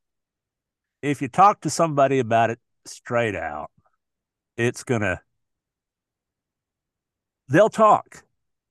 if 1.01 1.21
you 1.21 1.27
talk 1.27 1.61
to 1.61 1.69
somebody 1.69 2.19
about 2.19 2.49
it 2.49 2.59
straight 2.87 3.35
out, 3.35 3.71
it's 4.57 4.83
gonna 4.83 5.21
they'll 7.49 7.69
talk. 7.69 8.23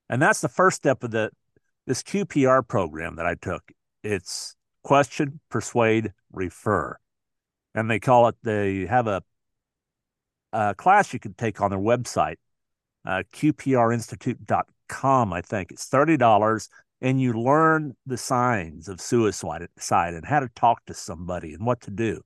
And 0.08 0.22
that's 0.22 0.40
the 0.40 0.48
first 0.48 0.76
step 0.76 1.02
of 1.02 1.10
the 1.10 1.30
this 1.86 2.02
QPR 2.02 2.66
program 2.66 3.16
that 3.16 3.26
I 3.26 3.34
took. 3.34 3.62
It's 4.02 4.56
question, 4.82 5.40
persuade, 5.50 6.12
refer. 6.32 6.96
And 7.74 7.90
they 7.90 8.00
call 8.00 8.28
it 8.28 8.36
they 8.42 8.86
have 8.86 9.06
a 9.06 9.22
a 10.52 10.74
class 10.74 11.12
you 11.12 11.18
can 11.18 11.34
take 11.34 11.60
on 11.60 11.70
their 11.70 11.78
website, 11.78 12.36
uh, 13.04 13.22
qprinstitute.com, 13.32 15.32
I 15.32 15.40
think. 15.42 15.70
It's 15.70 15.88
$30 15.88 16.68
and 17.00 17.20
you 17.20 17.32
learn 17.34 17.94
the 18.06 18.16
signs 18.16 18.88
of 18.88 19.00
suicide 19.00 20.14
and 20.14 20.24
how 20.24 20.40
to 20.40 20.48
talk 20.54 20.84
to 20.86 20.94
somebody 20.94 21.52
and 21.52 21.66
what 21.66 21.80
to 21.82 21.90
do. 21.90 22.22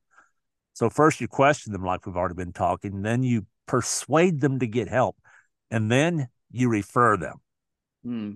So 0.74 0.88
first 0.88 1.20
you 1.20 1.28
question 1.28 1.72
them 1.72 1.84
like 1.84 2.06
we've 2.06 2.16
already 2.16 2.34
been 2.34 2.52
talking, 2.52 3.02
then 3.02 3.22
you 3.22 3.46
persuade 3.66 4.40
them 4.40 4.58
to 4.60 4.66
get 4.66 4.88
help, 4.88 5.16
and 5.70 5.90
then 5.90 6.28
you 6.50 6.68
refer 6.68 7.16
them 7.16 7.40
Hmm. 8.02 8.32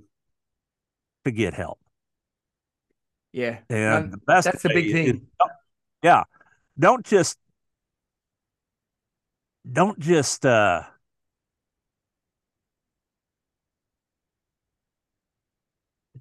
to 1.24 1.30
get 1.30 1.54
help. 1.54 1.78
yeah 3.32 3.58
And 3.70 4.12
the 4.12 4.18
best 4.18 4.44
that's 4.44 4.64
a 4.64 4.68
big 4.68 4.92
way 4.94 5.00
is- 5.04 5.12
thing 5.12 5.26
yeah. 6.02 6.24
Don't 6.78 7.04
just 7.06 7.38
don't 9.70 9.98
just 9.98 10.44
uh 10.44 10.82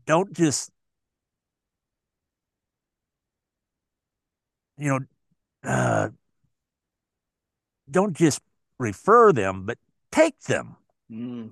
don't 0.06 0.32
just 0.34 0.70
you 4.78 4.90
know 4.90 5.00
uh 5.64 6.10
don't 7.90 8.16
just 8.16 8.42
refer 8.80 9.32
them 9.32 9.66
but 9.66 9.78
take 10.12 10.40
them 10.42 10.76
Mm. 11.12 11.52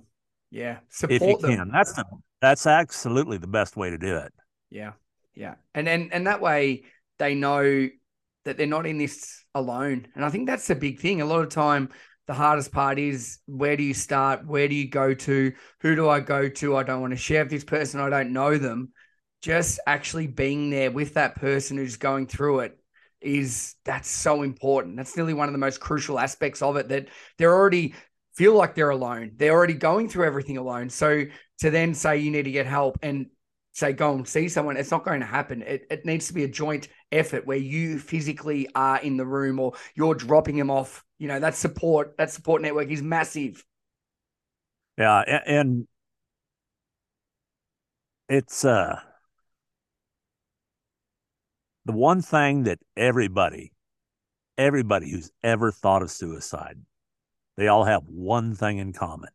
Yeah. 0.50 0.80
if 1.10 1.22
you 1.22 1.38
them. 1.38 1.58
can 1.58 1.72
that's 1.72 1.94
the 1.94 2.06
that's 2.42 2.66
absolutely 2.66 3.38
the 3.38 3.48
best 3.48 3.76
way 3.78 3.90
to 3.92 3.98
do 3.98 4.18
it 4.18 4.34
Yeah. 4.70 4.94
Yeah. 5.36 5.56
And 5.74 5.88
and 5.88 6.12
and 6.14 6.28
that 6.28 6.42
way 6.42 6.84
they 7.20 7.36
know 7.36 7.88
that 8.46 8.58
they're 8.58 8.66
not 8.66 8.88
in 8.88 8.98
this 8.98 9.44
alone. 9.54 10.08
And 10.16 10.26
I 10.26 10.30
think 10.30 10.48
that's 10.48 10.68
the 10.68 10.76
big 10.76 11.00
thing. 11.00 11.22
A 11.22 11.26
lot 11.26 11.42
of 11.44 11.50
time 11.50 11.90
the 12.28 12.34
hardest 12.34 12.72
part 12.72 12.98
is 12.98 13.40
where 13.46 13.78
do 13.78 13.84
you 13.84 13.94
start? 13.94 14.46
Where 14.48 14.68
do 14.68 14.74
you 14.76 14.90
go 14.90 15.14
to? 15.14 15.54
Who 15.82 15.96
do 15.96 16.10
I 16.10 16.20
go 16.22 16.50
to? 16.50 16.76
I 16.76 16.84
don't 16.84 17.02
want 17.02 17.12
to 17.12 17.18
share 17.18 17.44
with 17.44 17.52
this 17.52 17.64
person. 17.64 18.00
I 18.00 18.10
don't 18.10 18.34
know 18.34 18.58
them. 18.58 18.92
Just 19.42 19.80
actually 19.86 20.28
being 20.28 20.70
there 20.70 20.92
with 20.92 21.14
that 21.16 21.36
person 21.36 21.78
who's 21.78 21.98
going 21.98 22.28
through 22.28 22.62
it 22.62 22.78
is 23.22 23.76
that's 23.86 24.10
so 24.10 24.44
important. 24.44 24.98
That's 24.98 25.16
nearly 25.16 25.34
one 25.34 25.48
of 25.48 25.54
the 25.54 25.60
most 25.60 25.80
crucial 25.80 26.20
aspects 26.20 26.62
of 26.62 26.76
it 26.78 26.90
that 26.90 27.08
they're 27.38 27.54
already 27.54 27.94
feel 28.34 28.56
like 28.56 28.76
they're 28.76 28.90
alone. 28.90 29.32
They're 29.36 29.54
already 29.54 29.74
going 29.74 30.10
through 30.10 30.26
everything 30.26 30.58
alone. 30.58 30.90
So 30.90 31.26
to 31.60 31.70
then 31.70 31.94
say 31.94 32.18
you 32.18 32.32
need 32.32 32.44
to 32.44 32.52
get 32.52 32.66
help 32.66 32.98
and 33.02 33.28
say 33.74 33.94
go 33.94 34.14
and 34.14 34.28
see 34.28 34.50
someone, 34.50 34.78
it's 34.78 34.92
not 34.92 35.06
going 35.06 35.20
to 35.20 35.26
happen. 35.26 35.62
It, 35.62 35.86
it 35.90 36.06
needs 36.06 36.28
to 36.28 36.34
be 36.34 36.44
a 36.44 36.48
joint 36.48 36.88
effort 37.12 37.46
where 37.46 37.58
you 37.58 38.00
physically 38.00 38.68
are 38.76 39.00
in 39.00 39.18
the 39.18 39.26
room 39.26 39.60
or 39.60 39.74
you're 39.96 40.16
dropping 40.16 40.58
them 40.58 40.70
off. 40.70 41.04
You 41.20 41.28
know, 41.28 41.40
that 41.40 41.56
support, 41.56 42.18
that 42.18 42.32
support 42.32 42.62
network 42.62 42.90
is 42.90 43.02
massive. 43.02 43.64
yeah 44.98 45.22
and 45.46 45.88
it's 48.30 48.64
uh 48.66 49.00
the 51.92 51.98
one 51.98 52.22
thing 52.22 52.64
that 52.64 52.80
everybody 52.96 53.74
everybody 54.58 55.12
who's 55.12 55.32
ever 55.44 55.72
thought 55.72 56.02
of 56.02 56.12
suicide 56.12 56.78
they 57.58 57.68
all 57.68 57.84
have 57.84 58.04
one 58.06 58.56
thing 58.56 58.78
in 58.78 58.94
common 58.94 59.30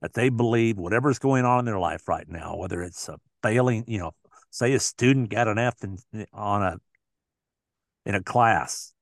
that 0.00 0.14
they 0.14 0.28
believe 0.28 0.78
whatever's 0.78 1.18
going 1.18 1.44
on 1.44 1.60
in 1.60 1.64
their 1.64 1.78
life 1.78 2.06
right 2.08 2.28
now 2.28 2.56
whether 2.56 2.82
it's 2.82 3.08
a 3.08 3.18
failing 3.42 3.84
you 3.86 3.98
know 3.98 4.12
say 4.50 4.72
a 4.72 4.80
student 4.80 5.30
got 5.30 5.48
an 5.48 5.58
f 5.58 5.74
in, 5.82 5.98
on 6.32 6.62
a 6.62 6.76
in 8.06 8.14
a 8.14 8.22
class 8.22 8.92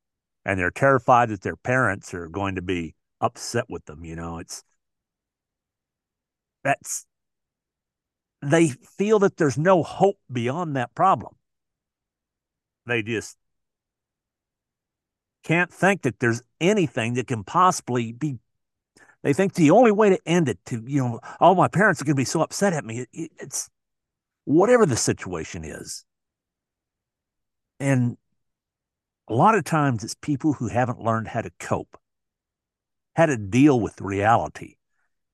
and 0.45 0.59
they're 0.59 0.71
terrified 0.71 1.29
that 1.29 1.43
their 1.43 1.57
parents 1.57 2.15
are 2.15 2.29
going 2.29 2.55
to 2.55 2.63
be 2.63 2.95
upset 3.21 3.65
with 3.69 3.85
them. 3.87 4.05
You 4.05 4.17
know, 4.17 4.39
it's 4.39 4.63
that's 6.63 7.07
they 8.43 8.69
feel 8.69 9.19
that 9.21 9.37
there's 9.37 9.59
no 9.59 9.83
hope 9.83 10.19
beyond 10.31 10.77
that 10.77 10.95
problem. 10.95 11.35
They 12.87 13.03
just 13.03 13.37
can't 15.43 15.73
think 15.73 16.03
that 16.03 16.19
there's 16.19 16.43
anything 16.61 17.15
that 17.15 17.27
can 17.27 17.45
possibly 17.45 18.13
be. 18.13 18.39
They 19.23 19.33
think 19.33 19.55
the 19.55 19.71
only 19.71 19.93
way 19.93 20.11
to 20.11 20.19
end 20.27 20.49
it 20.49 20.59
to, 20.67 20.83
you 20.87 21.03
know, 21.03 21.21
oh, 21.41 21.55
my 21.55 21.69
parents 21.69 22.01
are 22.01 22.05
going 22.05 22.15
to 22.15 22.21
be 22.21 22.25
so 22.25 22.43
upset 22.43 22.73
at 22.73 22.85
me. 22.85 23.07
It, 23.13 23.31
it's 23.39 23.69
whatever 24.45 24.87
the 24.87 24.97
situation 24.97 25.65
is. 25.65 26.05
And 27.81 28.17
a 29.29 29.35
lot 29.35 29.57
of 29.57 29.65
times 29.65 30.05
it's 30.05 30.15
people 30.15 30.53
who 30.53 30.69
haven't 30.69 31.01
learned 31.01 31.29
how 31.29 31.43
to 31.43 31.51
cope, 31.59 31.99
how 33.17 33.27
to 33.27 33.37
deal 33.37 33.81
with 33.81 34.01
reality. 34.01 34.77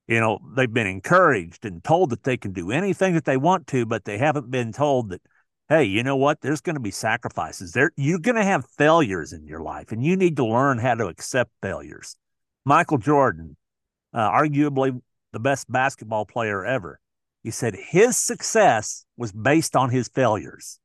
You 0.08 0.20
know, 0.20 0.40
they've 0.56 0.72
been 0.72 0.86
encouraged 0.86 1.64
and 1.64 1.82
told 1.84 2.10
that 2.10 2.24
they 2.24 2.36
can 2.36 2.52
do 2.52 2.70
anything 2.70 3.14
that 3.14 3.24
they 3.24 3.36
want 3.36 3.66
to, 3.68 3.86
but 3.86 4.04
they 4.04 4.18
haven't 4.18 4.50
been 4.50 4.72
told 4.72 5.10
that, 5.10 5.22
hey, 5.72 5.84
you 5.84 6.02
know 6.02 6.16
what? 6.16 6.42
There's 6.42 6.60
going 6.60 6.76
to 6.76 6.80
be 6.80 6.90
sacrifices. 6.90 7.72
There, 7.72 7.92
you're 7.96 8.18
going 8.18 8.36
to 8.36 8.44
have 8.44 8.66
failures 8.66 9.32
in 9.32 9.46
your 9.46 9.62
life, 9.62 9.90
and 9.90 10.04
you 10.04 10.16
need 10.16 10.36
to 10.36 10.44
learn 10.44 10.78
how 10.78 10.94
to 10.96 11.06
accept 11.06 11.50
failures. 11.62 12.14
Michael 12.66 12.98
Jordan, 12.98 13.56
uh, 14.12 14.30
arguably 14.30 15.00
the 15.32 15.40
best 15.40 15.72
basketball 15.72 16.26
player 16.26 16.62
ever, 16.62 17.00
he 17.42 17.50
said 17.50 17.74
his 17.74 18.18
success 18.18 19.06
was 19.16 19.32
based 19.32 19.74
on 19.74 19.88
his 19.88 20.08
failures. 20.08 20.78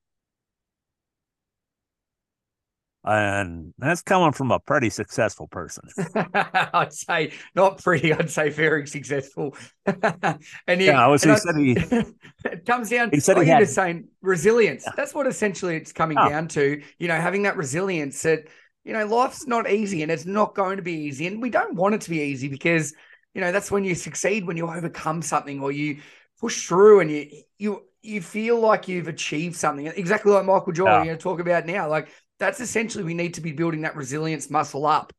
And 3.08 3.74
that's 3.78 4.02
coming 4.02 4.34
from 4.34 4.52
a 4.52 4.60
pretty 4.60 4.90
successful 4.90 5.48
person. 5.48 5.86
I'd 6.14 6.92
say 6.92 7.32
not 7.56 7.82
pretty, 7.82 8.14
I'd 8.14 8.30
say 8.30 8.50
very 8.50 8.86
successful. 8.86 9.56
and 9.86 10.82
yeah, 10.82 11.02
I 11.02 11.08
was, 11.08 11.24
he 11.24 11.30
I, 11.30 11.36
said 11.36 11.56
he 11.56 11.72
it 12.46 12.66
comes 12.66 12.90
down 12.90 13.12
he 13.12 13.22
said 13.22 13.38
he 13.38 13.46
had, 13.46 13.66
saying 13.70 14.10
resilience. 14.22 14.84
Yeah. 14.86 14.92
That's 14.98 15.16
what 15.16 15.26
essentially 15.26 15.78
it's 15.78 15.94
coming 15.94 16.18
oh. 16.18 16.28
down 16.28 16.50
to, 16.50 16.82
you 17.00 17.08
know, 17.08 17.16
having 17.16 17.44
that 17.44 17.56
resilience 17.56 18.22
that, 18.24 18.50
you 18.84 18.92
know, 18.92 19.06
life's 19.06 19.48
not 19.48 19.70
easy 19.70 20.04
and 20.04 20.12
it's 20.12 20.26
not 20.26 20.54
going 20.54 20.76
to 20.76 20.84
be 20.84 20.94
easy. 20.94 21.28
And 21.28 21.42
we 21.42 21.50
don't 21.50 21.76
want 21.76 21.96
it 21.96 22.02
to 22.02 22.10
be 22.10 22.20
easy 22.20 22.50
because, 22.50 22.94
you 23.34 23.40
know, 23.40 23.54
that's 23.54 23.72
when 23.72 23.86
you 23.86 23.96
succeed, 23.96 24.46
when 24.46 24.58
you 24.58 24.68
overcome 24.68 25.22
something 25.22 25.62
or 25.62 25.72
you 25.72 26.00
push 26.42 26.68
through 26.68 27.00
and 27.00 27.10
you 27.10 27.30
you 27.58 27.84
you 28.02 28.22
feel 28.22 28.60
like 28.60 28.90
you've 28.90 29.08
achieved 29.08 29.56
something. 29.56 29.88
Exactly 29.88 30.32
like 30.32 30.46
Michael 30.46 30.74
Jordan, 30.74 30.96
yeah. 30.96 31.04
you 31.04 31.12
know, 31.12 31.18
talk 31.18 31.40
about 31.40 31.66
now. 31.66 31.90
Like 31.90 32.10
that's 32.40 32.60
essentially 32.60 33.04
we 33.04 33.14
need 33.14 33.34
to 33.36 33.42
be 33.42 33.52
building 33.52 33.82
that 33.82 33.96
resilience 33.96 34.50
muscle 34.50 34.86
up. 34.86 35.14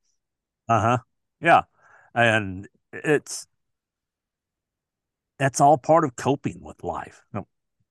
Uh 0.69 0.81
huh. 0.81 0.99
Yeah, 1.41 1.63
and 2.15 2.69
it's 2.93 3.47
that's 5.39 5.61
all 5.61 5.79
part 5.79 6.05
of 6.05 6.17
coping 6.17 6.61
with 6.61 6.83
life. 6.83 7.23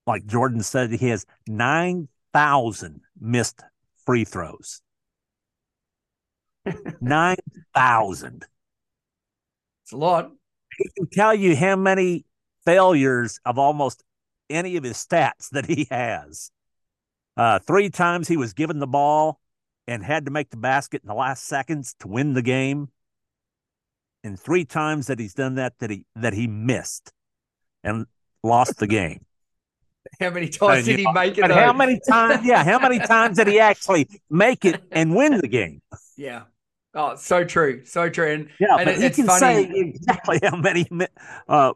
Like 0.06 0.26
Jordan 0.26 0.62
said, 0.62 0.92
he 0.92 1.10
has 1.10 1.26
nine 1.48 2.08
thousand 2.34 3.02
missed 3.20 3.62
free 4.06 4.26
throws. 4.26 4.82
nine 7.02 7.38
thousand. 7.74 8.46
It's 9.84 9.94
a 9.94 9.98
lot. 9.98 10.32
He 10.78 10.90
can 10.96 11.08
tell 11.12 11.34
you 11.34 11.56
how 11.56 11.76
many 11.76 12.26
failures 12.66 13.40
of 13.46 13.58
almost 13.58 14.04
any 14.50 14.76
of 14.78 14.84
his 14.84 14.98
stats 14.98 15.50
that 15.52 15.66
he 15.66 15.88
has. 15.90 16.52
Uh, 17.38 17.60
three 17.60 17.90
times 17.90 18.28
he 18.28 18.38
was 18.38 18.54
given 18.54 18.80
the 18.80 18.88
ball 18.88 19.40
and 19.88 20.04
had 20.04 20.26
to 20.26 20.32
make 20.32 20.50
the 20.50 20.58
basket 20.58 21.02
in 21.04 21.08
the 21.08 21.14
last 21.14 21.46
seconds 21.46 21.96
to 22.00 22.08
win 22.08 22.34
the 22.34 22.42
game. 22.42 22.90
And 24.24 24.40
three 24.40 24.66
times 24.66 25.08
that 25.08 25.20
he's 25.20 25.36
done 25.36 25.56
that 25.56 25.78
that 25.80 25.90
he 25.90 26.06
that 26.16 26.34
he 26.34 26.48
missed 26.48 27.14
and 27.84 28.08
lost 28.44 28.80
the 28.80 28.88
game. 28.88 29.24
How 30.20 30.32
many 30.32 30.50
times 30.50 30.86
did 30.86 31.00
he 31.00 31.12
make 31.12 31.38
it? 31.38 31.52
How 31.52 31.74
many 31.74 32.00
times? 32.10 32.46
Yeah, 32.46 32.64
how 32.64 32.80
many 32.80 32.98
times 32.98 33.38
did 33.38 33.48
he 33.48 33.60
actually 33.60 34.08
make 34.30 34.64
it 34.64 34.82
and 34.92 35.16
win 35.16 35.38
the 35.38 35.48
game? 35.48 35.82
Yeah. 36.20 36.44
Oh, 36.96 37.14
so 37.16 37.44
true, 37.44 37.86
so 37.86 38.10
true. 38.10 38.32
And 38.32 38.50
yeah, 38.60 38.78
and 38.78 38.86
but 38.86 38.96
it, 38.96 39.02
he 39.02 39.10
can 39.12 39.28
funny. 39.28 39.40
say 39.40 39.72
exactly 39.72 40.40
how 40.42 40.56
many 40.56 40.90
uh, 41.48 41.74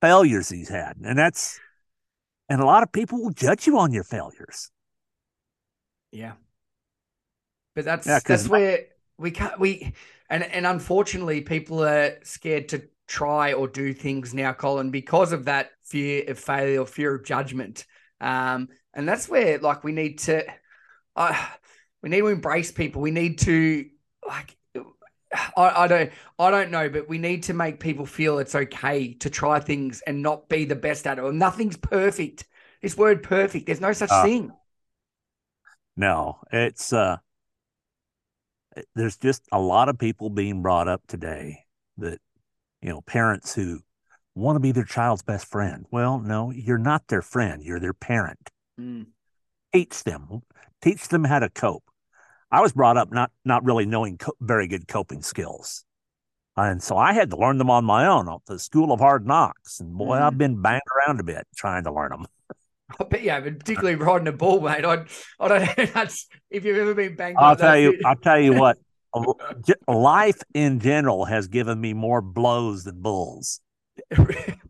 failures 0.00 0.48
he's 0.48 0.70
had, 0.70 0.96
and 1.04 1.18
that's 1.18 1.60
and 2.48 2.62
a 2.62 2.64
lot 2.64 2.82
of 2.82 2.90
people 2.90 3.22
will 3.22 3.32
judge 3.32 3.66
you 3.66 3.78
on 3.78 3.92
your 3.92 4.04
failures. 4.04 4.70
Yeah. 6.12 6.32
But 7.74 7.84
that's 7.84 8.06
yeah, 8.06 8.20
that's 8.24 8.48
where 8.48 8.86
we 9.18 9.30
can't 9.30 9.58
we 9.60 9.92
and 10.30 10.42
and 10.42 10.66
unfortunately 10.66 11.42
people 11.42 11.84
are 11.84 12.16
scared 12.22 12.68
to 12.70 12.88
try 13.06 13.52
or 13.52 13.68
do 13.68 13.92
things 13.92 14.34
now, 14.34 14.52
Collin, 14.52 14.90
because 14.90 15.32
of 15.32 15.44
that 15.44 15.70
fear 15.84 16.24
of 16.28 16.38
failure, 16.38 16.84
fear 16.84 17.14
of 17.14 17.24
judgment. 17.24 17.84
Um, 18.20 18.68
and 18.94 19.08
that's 19.08 19.28
where 19.28 19.58
like 19.58 19.84
we 19.84 19.92
need 19.92 20.18
to 20.20 20.44
uh, 21.14 21.46
we 22.02 22.08
need 22.08 22.20
to 22.20 22.28
embrace 22.28 22.72
people. 22.72 23.02
We 23.02 23.10
need 23.10 23.38
to 23.40 23.86
like 24.26 24.56
I, 25.56 25.84
I, 25.84 25.86
don't 25.86 26.10
I 26.38 26.50
don't 26.50 26.70
know, 26.70 26.88
but 26.88 27.08
we 27.08 27.18
need 27.18 27.44
to 27.44 27.54
make 27.54 27.80
people 27.80 28.06
feel 28.06 28.38
it's 28.38 28.54
okay 28.54 29.14
to 29.14 29.30
try 29.30 29.60
things 29.60 30.02
and 30.06 30.22
not 30.22 30.48
be 30.48 30.64
the 30.64 30.76
best 30.76 31.06
at 31.06 31.18
it. 31.18 31.34
Nothing's 31.34 31.76
perfect. 31.76 32.44
This 32.82 32.96
word 32.96 33.22
perfect, 33.22 33.66
there's 33.66 33.80
no 33.80 33.92
such 33.92 34.10
uh, 34.10 34.22
thing. 34.22 34.52
No, 35.96 36.40
it's 36.52 36.92
uh 36.92 37.18
there's 38.94 39.16
just 39.16 39.42
a 39.52 39.60
lot 39.60 39.88
of 39.88 39.98
people 39.98 40.28
being 40.28 40.62
brought 40.62 40.88
up 40.88 41.02
today 41.06 41.64
that 41.96 42.20
you 42.82 42.90
know, 42.90 43.00
parents 43.00 43.54
who 43.54 43.80
want 44.34 44.56
to 44.56 44.60
be 44.60 44.72
their 44.72 44.84
child's 44.84 45.22
best 45.22 45.46
friend. 45.46 45.86
Well, 45.90 46.20
no, 46.20 46.50
you're 46.50 46.78
not 46.78 47.08
their 47.08 47.22
friend, 47.22 47.62
you're 47.62 47.80
their 47.80 47.94
parent. 47.94 48.50
Mm. 48.80 49.06
Teach 49.72 50.04
them, 50.04 50.42
teach 50.82 51.08
them 51.08 51.24
how 51.24 51.38
to 51.38 51.50
cope. 51.50 51.84
I 52.50 52.60
was 52.60 52.72
brought 52.72 52.96
up 52.96 53.10
not 53.10 53.32
not 53.44 53.64
really 53.64 53.86
knowing 53.86 54.18
co- 54.18 54.36
very 54.40 54.68
good 54.68 54.86
coping 54.86 55.22
skills. 55.22 55.84
And 56.56 56.82
so 56.82 56.96
I 56.96 57.12
had 57.12 57.30
to 57.30 57.36
learn 57.36 57.58
them 57.58 57.70
on 57.70 57.84
my 57.84 58.06
own 58.06 58.28
at 58.28 58.38
the 58.46 58.58
school 58.58 58.92
of 58.92 59.00
hard 59.00 59.26
knocks. 59.26 59.80
And 59.80 59.92
boy, 59.94 60.16
mm. 60.16 60.22
I've 60.22 60.38
been 60.38 60.62
banged 60.62 60.82
around 60.96 61.20
a 61.20 61.24
bit 61.24 61.46
trying 61.54 61.84
to 61.84 61.92
learn 61.92 62.10
them. 62.10 62.26
I 63.00 63.04
bet 63.04 63.22
yeah, 63.22 63.40
but 63.40 63.58
particularly 63.58 63.96
riding 63.96 64.28
a 64.28 64.32
bull, 64.32 64.60
mate. 64.60 64.84
I 64.84 65.04
I 65.40 65.48
don't 65.48 65.78
know 65.78 65.84
that's 65.86 66.28
if 66.50 66.64
you've 66.64 66.78
ever 66.78 66.94
been 66.94 67.16
banged. 67.16 67.36
I'll 67.38 67.56
tell 67.56 67.78
you. 67.78 67.98
I'll 68.04 68.16
tell 68.16 68.40
you 68.40 68.52
what. 68.60 68.78
life 69.88 70.40
in 70.54 70.78
general 70.78 71.24
has 71.24 71.48
given 71.48 71.80
me 71.80 71.94
more 71.94 72.20
blows 72.20 72.84
than 72.84 73.00
bulls. 73.00 73.60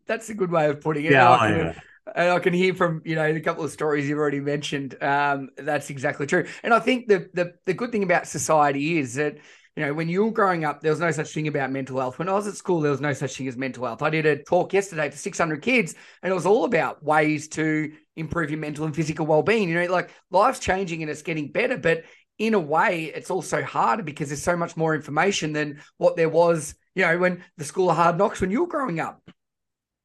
that's 0.07 0.29
a 0.31 0.35
good 0.35 0.51
way 0.51 0.71
of 0.71 0.81
putting 0.81 1.05
it. 1.05 1.13
Yeah, 1.13 1.33
and 1.33 1.35
I, 1.35 1.49
can, 1.49 1.59
yeah. 1.59 2.13
and 2.15 2.31
I 2.31 2.39
can 2.39 2.53
hear 2.55 2.75
from 2.75 3.03
you 3.05 3.17
know 3.17 3.33
the 3.33 3.41
couple 3.41 3.65
of 3.65 3.71
stories 3.71 4.09
you've 4.09 4.19
already 4.19 4.41
mentioned. 4.41 5.03
Um, 5.03 5.51
that's 5.57 5.91
exactly 5.91 6.27
true. 6.27 6.47
And 6.63 6.73
I 6.73 6.81
think 6.81 7.09
the 7.09 7.29
the 7.35 7.55
the 7.67 7.75
good 7.75 7.93
thing 7.93 8.03
about 8.03 8.27
society 8.27 8.99
is 8.99 9.15
that 9.15 9.39
you 9.77 9.85
know, 9.85 9.93
when 9.93 10.09
you 10.09 10.25
were 10.25 10.31
growing 10.31 10.65
up, 10.65 10.81
there 10.81 10.91
was 10.91 11.01
no 11.01 11.11
such 11.11 11.33
thing 11.35 11.49
about 11.49 11.71
mental 11.71 12.01
health. 12.01 12.19
When 12.19 12.31
I 12.31 12.33
was 12.33 12.47
at 12.47 12.57
school, 12.57 12.81
there 12.81 12.91
was 12.91 13.01
no 13.03 13.13
such 13.13 13.37
thing 13.37 13.47
as 13.47 13.59
mental 13.59 13.85
health. 13.85 14.01
I 14.01 14.09
did 14.09 14.25
a 14.25 14.43
talk 14.43 14.73
yesterday 14.73 15.11
for 15.11 15.19
600 15.19 15.61
kids, 15.61 15.95
and 16.23 16.31
it 16.31 16.35
was 16.35 16.47
all 16.47 16.65
about 16.65 17.03
ways 17.03 17.47
to 17.49 17.93
improve 18.17 18.51
your 18.51 18.59
mental 18.59 18.87
and 18.87 18.97
physical 18.97 19.27
well-being. 19.27 19.69
You 19.69 19.75
know, 19.83 19.93
like 19.93 20.11
life's 20.31 20.61
changing 20.61 21.03
and 21.03 21.11
it's 21.11 21.21
getting 21.21 21.53
better, 21.53 21.77
but 21.77 22.05
in 22.39 22.55
a 22.55 22.59
way, 22.59 23.13
it's 23.15 23.31
also 23.31 23.63
harder 23.63 24.03
because 24.03 24.29
there's 24.29 24.43
so 24.43 24.57
much 24.57 24.79
more 24.79 24.95
information 24.95 25.53
than 25.53 25.81
what 25.99 26.17
there 26.17 26.29
was, 26.31 26.75
you 26.95 27.05
know, 27.05 27.19
when 27.19 27.45
the 27.59 27.65
school 27.65 27.91
of 27.91 27.97
hard 27.97 28.17
knocks 28.17 28.41
when 28.41 28.51
you 28.51 28.63
were 28.63 28.69
growing 28.69 28.99
up. 28.99 29.23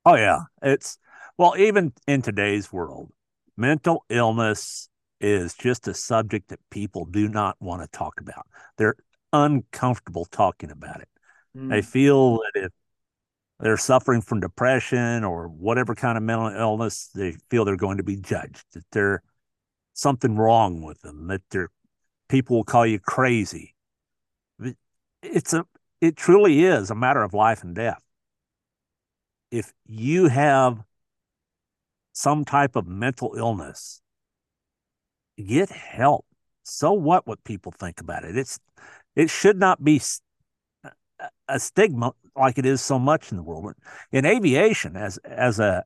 Oh 0.05 0.15
yeah, 0.15 0.39
it's 0.61 0.97
well, 1.37 1.55
even 1.57 1.93
in 2.07 2.21
today's 2.21 2.73
world, 2.73 3.11
mental 3.55 4.03
illness 4.09 4.89
is 5.21 5.53
just 5.53 5.87
a 5.87 5.93
subject 5.93 6.49
that 6.49 6.59
people 6.71 7.05
do 7.05 7.29
not 7.29 7.55
want 7.61 7.81
to 7.81 7.87
talk 7.97 8.19
about. 8.19 8.45
They're 8.77 8.95
uncomfortable 9.33 10.25
talking 10.25 10.71
about 10.71 11.01
it. 11.01 11.09
Mm. 11.57 11.69
They 11.69 11.81
feel 11.81 12.39
that 12.39 12.51
if 12.65 12.71
they're 13.59 13.77
suffering 13.77 14.21
from 14.21 14.39
depression 14.39 15.23
or 15.23 15.47
whatever 15.47 15.95
kind 15.95 16.17
of 16.17 16.23
mental 16.23 16.47
illness, 16.47 17.09
they 17.13 17.35
feel 17.49 17.65
they're 17.65 17.75
going 17.75 17.97
to 17.97 18.03
be 18.03 18.17
judged, 18.17 18.63
that 18.73 18.85
there's 18.91 19.19
something 19.93 20.35
wrong 20.35 20.81
with 20.81 21.01
them, 21.01 21.27
that 21.27 21.41
they're 21.51 21.69
people 22.31 22.55
will 22.55 22.63
call 22.63 22.85
you 22.85 22.97
crazy. 22.97 23.75
It's 25.21 25.53
a 25.53 25.65
it 25.99 26.15
truly 26.15 26.63
is 26.63 26.89
a 26.89 26.95
matter 26.95 27.21
of 27.21 27.33
life 27.33 27.61
and 27.61 27.75
death. 27.75 28.01
If 29.51 29.73
you 29.85 30.29
have 30.29 30.81
some 32.13 32.45
type 32.45 32.75
of 32.75 32.87
mental 32.87 33.35
illness, 33.37 34.01
get 35.37 35.69
help. 35.69 36.25
So 36.63 36.93
what 36.93 37.27
what 37.27 37.43
people 37.43 37.71
think 37.71 37.99
about 37.99 38.23
it? 38.23 38.37
It's 38.37 38.59
it 39.15 39.29
should 39.29 39.57
not 39.57 39.83
be 39.83 40.01
a 41.47 41.59
stigma 41.59 42.13
like 42.35 42.57
it 42.57 42.65
is 42.65 42.81
so 42.81 42.97
much 42.97 43.31
in 43.31 43.37
the 43.37 43.43
world. 43.43 43.73
In 44.11 44.25
aviation, 44.25 44.95
as 44.95 45.17
as 45.17 45.59
a 45.59 45.83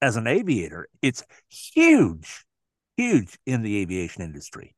as 0.00 0.16
an 0.16 0.26
aviator, 0.26 0.88
it's 1.00 1.24
huge, 1.48 2.44
huge 2.96 3.38
in 3.46 3.62
the 3.62 3.78
aviation 3.78 4.22
industry. 4.22 4.74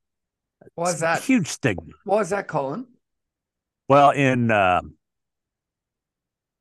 Why 0.74 0.90
is 0.90 1.00
that? 1.00 1.22
Huge 1.22 1.48
stigma. 1.48 1.92
Why 2.04 2.20
is 2.20 2.30
that, 2.30 2.46
Collin? 2.46 2.86
Well, 3.88 4.10
in 4.10 4.50
uh, 4.50 4.80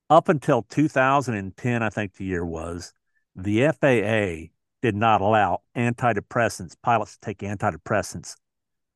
up 0.09 0.29
until 0.29 0.63
2010, 0.63 1.83
I 1.83 1.89
think 1.89 2.15
the 2.15 2.25
year 2.25 2.45
was, 2.45 2.93
the 3.35 3.67
FAA 3.67 4.51
did 4.81 4.95
not 4.95 5.21
allow 5.21 5.61
antidepressants, 5.75 6.75
pilots 6.81 7.13
to 7.13 7.19
take 7.21 7.39
antidepressants 7.39 8.35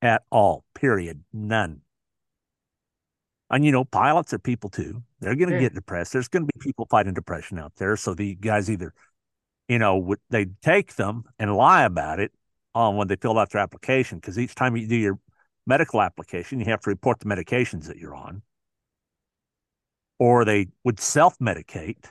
at 0.01 0.23
all, 0.31 0.63
period. 0.73 1.23
None. 1.33 1.81
And 3.49 3.65
you 3.65 3.71
know, 3.71 3.85
pilots 3.85 4.33
are 4.33 4.39
people 4.39 4.69
too. 4.69 5.03
They're 5.19 5.35
going 5.35 5.49
to 5.49 5.55
yeah. 5.55 5.61
get 5.61 5.73
depressed. 5.73 6.13
There's 6.13 6.27
going 6.27 6.45
to 6.45 6.51
be 6.53 6.63
people 6.63 6.87
fighting 6.89 7.13
depression 7.13 7.57
out 7.57 7.73
there. 7.77 7.95
So 7.95 8.13
the 8.13 8.35
guys 8.35 8.69
either, 8.69 8.93
you 9.67 9.79
know, 9.79 10.15
they 10.29 10.47
take 10.61 10.95
them 10.95 11.23
and 11.39 11.55
lie 11.55 11.83
about 11.83 12.19
it 12.19 12.31
on 12.75 12.97
when 12.97 13.07
they 13.07 13.15
fill 13.15 13.39
out 13.39 13.51
their 13.51 13.61
application 13.61 14.19
because 14.19 14.37
each 14.37 14.53
time 14.53 14.75
you 14.75 14.87
do 14.87 14.95
your 14.95 15.19
medical 15.65 16.01
application, 16.01 16.59
you 16.59 16.65
have 16.65 16.81
to 16.81 16.89
report 16.89 17.19
the 17.19 17.25
medications 17.25 17.87
that 17.87 17.97
you're 17.97 18.15
on. 18.15 18.41
Or 20.19 20.45
they 20.45 20.67
would 20.83 20.99
self 20.99 21.37
medicate 21.39 22.05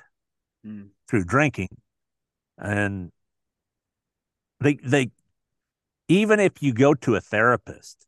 mm. 0.65 0.89
through 1.09 1.25
drinking. 1.25 1.69
And 2.57 3.11
they, 4.61 4.79
they, 4.83 5.11
even 6.09 6.41
if 6.41 6.63
you 6.63 6.73
go 6.73 6.95
to 6.95 7.15
a 7.15 7.21
therapist, 7.21 8.07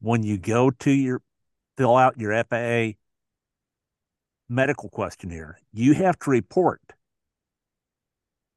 when 0.00 0.22
you 0.22 0.38
go 0.38 0.70
to 0.70 0.90
your 0.90 1.22
fill 1.76 1.96
out 1.96 2.18
your 2.18 2.32
FAA 2.44 2.98
medical 4.48 4.88
questionnaire, 4.90 5.58
you 5.72 5.94
have 5.94 6.18
to 6.18 6.30
report 6.30 6.80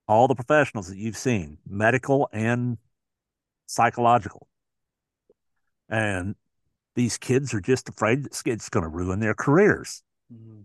all 0.07 0.27
the 0.27 0.35
professionals 0.35 0.87
that 0.87 0.97
you've 0.97 1.17
seen, 1.17 1.57
medical 1.67 2.29
and 2.31 2.77
psychological. 3.67 4.47
And 5.89 6.35
these 6.95 7.17
kids 7.17 7.53
are 7.53 7.61
just 7.61 7.89
afraid 7.89 8.23
that 8.23 8.41
it's 8.45 8.69
going 8.69 8.83
to 8.83 8.89
ruin 8.89 9.19
their 9.19 9.33
careers. 9.33 10.03
Mm-hmm. 10.33 10.61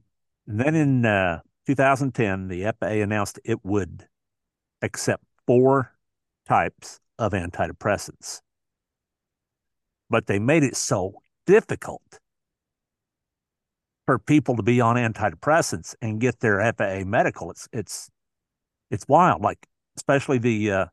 And 0.47 0.61
then 0.61 0.75
in 0.75 1.07
uh, 1.07 1.41
2010, 1.67 2.49
the 2.49 2.73
FAA 2.79 3.03
announced 3.03 3.39
it 3.45 3.65
would 3.65 4.07
accept 4.83 5.23
four 5.47 5.93
types 6.47 7.01
of 7.21 7.33
antidepressants. 7.33 8.41
But 10.09 10.27
they 10.27 10.41
made 10.41 10.65
it 10.65 10.75
so 10.75 11.23
difficult 11.47 12.19
for 14.07 14.19
people 14.19 14.57
to 14.57 14.63
be 14.63 14.81
on 14.81 14.97
antidepressants 14.97 15.95
and 16.03 16.21
get 16.21 16.41
their 16.41 16.61
FAA 16.73 17.05
medical. 17.05 17.51
It's 17.53 17.69
it's 17.73 18.11
it's 18.91 19.07
wild. 19.07 19.43
Like 19.43 19.65
especially 19.97 20.39
the 20.39 20.71
uh, 20.73 20.87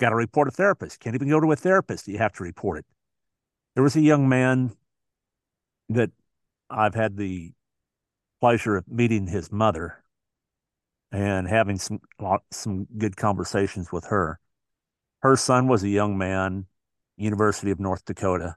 got 0.00 0.10
to 0.10 0.16
report 0.16 0.48
a 0.48 0.50
therapist. 0.50 0.98
Can't 0.98 1.14
even 1.14 1.28
go 1.28 1.38
to 1.38 1.52
a 1.52 1.56
therapist. 1.56 2.08
You 2.08 2.18
have 2.18 2.32
to 2.34 2.42
report 2.42 2.78
it. 2.78 2.86
There 3.74 3.84
was 3.84 3.94
a 3.94 4.00
young 4.00 4.28
man 4.28 4.72
that 5.90 6.10
I've 6.68 6.94
had 6.94 7.16
the 7.16 7.52
pleasure 8.40 8.76
of 8.76 8.88
meeting 8.88 9.28
his 9.28 9.52
mother 9.52 10.02
and 11.12 11.46
having 11.46 11.78
some 11.78 12.00
some 12.50 12.86
good 12.98 13.16
conversations 13.16 13.92
with 13.92 14.06
her. 14.06 14.40
Her 15.22 15.36
son 15.36 15.68
was 15.68 15.84
a 15.84 15.88
young 15.88 16.18
man, 16.18 16.66
University 17.16 17.70
of 17.70 17.78
North 17.78 18.04
Dakota. 18.04 18.56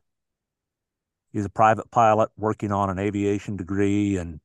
He's 1.31 1.45
a 1.45 1.49
private 1.49 1.91
pilot 1.91 2.31
working 2.37 2.71
on 2.71 2.89
an 2.89 2.97
aviation 2.97 3.55
degree 3.55 4.17
and 4.17 4.39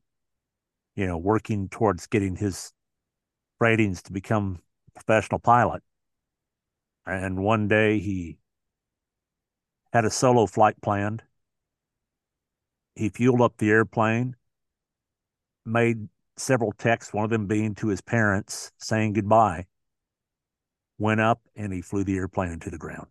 you 0.95 1.07
know 1.07 1.17
working 1.17 1.69
towards 1.69 2.05
getting 2.05 2.35
his 2.35 2.73
ratings 3.59 4.03
to 4.03 4.13
become 4.13 4.59
a 4.89 4.91
professional 4.91 5.39
pilot. 5.39 5.81
And 7.05 7.43
one 7.43 7.67
day 7.67 7.97
he 7.97 8.37
had 9.93 10.05
a 10.05 10.11
solo 10.11 10.45
flight 10.45 10.79
planned. 10.81 11.23
He 12.95 13.09
fueled 13.09 13.41
up 13.41 13.57
the 13.57 13.71
airplane, 13.71 14.35
made 15.65 16.09
several 16.37 16.71
texts, 16.73 17.13
one 17.13 17.23
of 17.23 17.31
them 17.31 17.47
being 17.47 17.73
to 17.75 17.87
his 17.87 18.01
parents 18.01 18.71
saying 18.77 19.13
goodbye, 19.13 19.65
went 21.01 21.19
up 21.19 21.41
and 21.55 21.73
he 21.73 21.81
flew 21.81 22.03
the 22.03 22.15
airplane 22.15 22.51
into 22.51 22.69
the 22.69 22.77
ground. 22.77 23.07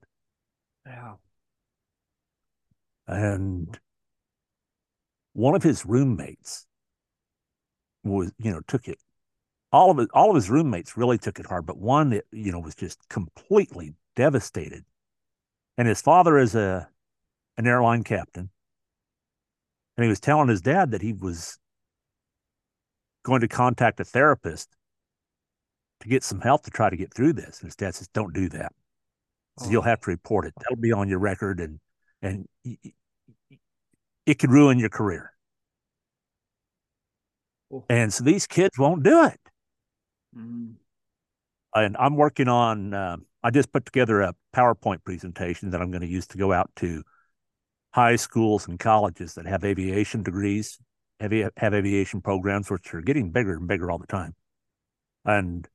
Wow. 0.87 1.19
And 3.07 3.79
one 5.33 5.55
of 5.55 5.63
his 5.63 5.85
roommates 5.85 6.67
was, 8.05 8.33
you 8.39 8.51
know, 8.51 8.61
took 8.67 8.89
it 8.89 8.99
all 9.73 9.91
of 9.91 9.99
his, 9.99 10.09
all 10.13 10.31
of 10.31 10.35
his 10.35 10.51
roommates 10.51 10.97
really 10.97 11.19
took 11.19 11.39
it 11.39 11.47
hard, 11.47 11.67
but 11.67 11.79
one 11.79 12.11
that 12.11 12.25
you 12.33 12.53
know 12.53 12.59
was 12.59 12.75
just 12.75 13.09
completely 13.09 13.95
devastated. 14.17 14.85
And 15.79 15.87
his 15.87 16.03
father 16.03 16.39
is 16.39 16.55
a 16.55 16.89
an 17.57 17.67
airline 17.67 18.05
captain, 18.05 18.51
and 19.97 20.05
he 20.05 20.09
was 20.09 20.21
telling 20.21 20.49
his 20.49 20.61
dad 20.61 20.91
that 20.91 21.03
he 21.03 21.13
was 21.13 21.59
going 23.23 23.41
to 23.43 23.49
contact 23.49 24.01
a 24.01 24.05
therapist 24.05 24.77
to 26.01 26.09
get 26.09 26.25
some 26.25 26.41
help 26.41 26.65
to 26.65 26.71
try 26.71 26.91
to 26.91 26.97
get 26.97 27.13
through 27.15 27.35
this. 27.35 27.61
And 27.61 27.69
his 27.69 27.77
dad 27.77 27.95
says, 27.95 28.09
"Don't 28.09 28.35
do 28.35 28.49
that. 28.51 28.73
Oh. 29.61 29.71
You'll 29.71 29.83
have 29.83 30.01
to 30.03 30.11
report 30.11 30.47
it. 30.47 30.55
That'll 30.59 30.81
be 30.81 30.93
on 30.93 31.09
your 31.09 31.19
record, 31.19 31.61
and 31.61 31.81
and 32.23 32.47
it 34.27 34.39
could 34.39 34.51
ruin 34.51 34.79
your 34.79 34.91
career." 34.91 35.33
Oh. 37.73 37.85
And 37.89 38.13
so 38.13 38.25
these 38.25 38.47
kids 38.47 38.79
won't 38.79 39.03
do 39.03 39.25
it. 39.25 39.41
Mm-hmm. 40.37 40.73
And 41.75 41.97
I'm 41.99 42.17
working 42.17 42.49
on, 42.49 42.93
uh, 42.93 43.17
I 43.43 43.51
just 43.51 43.73
put 43.73 43.85
together 43.85 44.23
a 44.23 44.35
PowerPoint 44.55 45.05
presentation 45.05 45.71
that 45.71 45.81
I'm 45.81 45.91
going 45.91 46.03
to 46.03 46.09
use 46.09 46.27
to 46.29 46.39
go 46.39 46.53
out 46.53 46.71
to 46.77 47.05
high 47.93 48.17
schools 48.17 48.67
and 48.67 48.79
colleges 48.79 49.35
that 49.35 49.47
have 49.47 49.65
aviation 49.65 50.23
degrees, 50.23 50.79
have, 51.21 51.33
have 51.57 51.75
aviation 51.75 52.21
programs, 52.21 52.71
which 52.71 52.93
are 52.93 53.03
getting 53.03 53.31
bigger 53.31 53.55
and 53.55 53.69
bigger 53.69 53.91
all 53.91 53.99
the 53.99 54.07
time. 54.07 54.35
And 55.25 55.69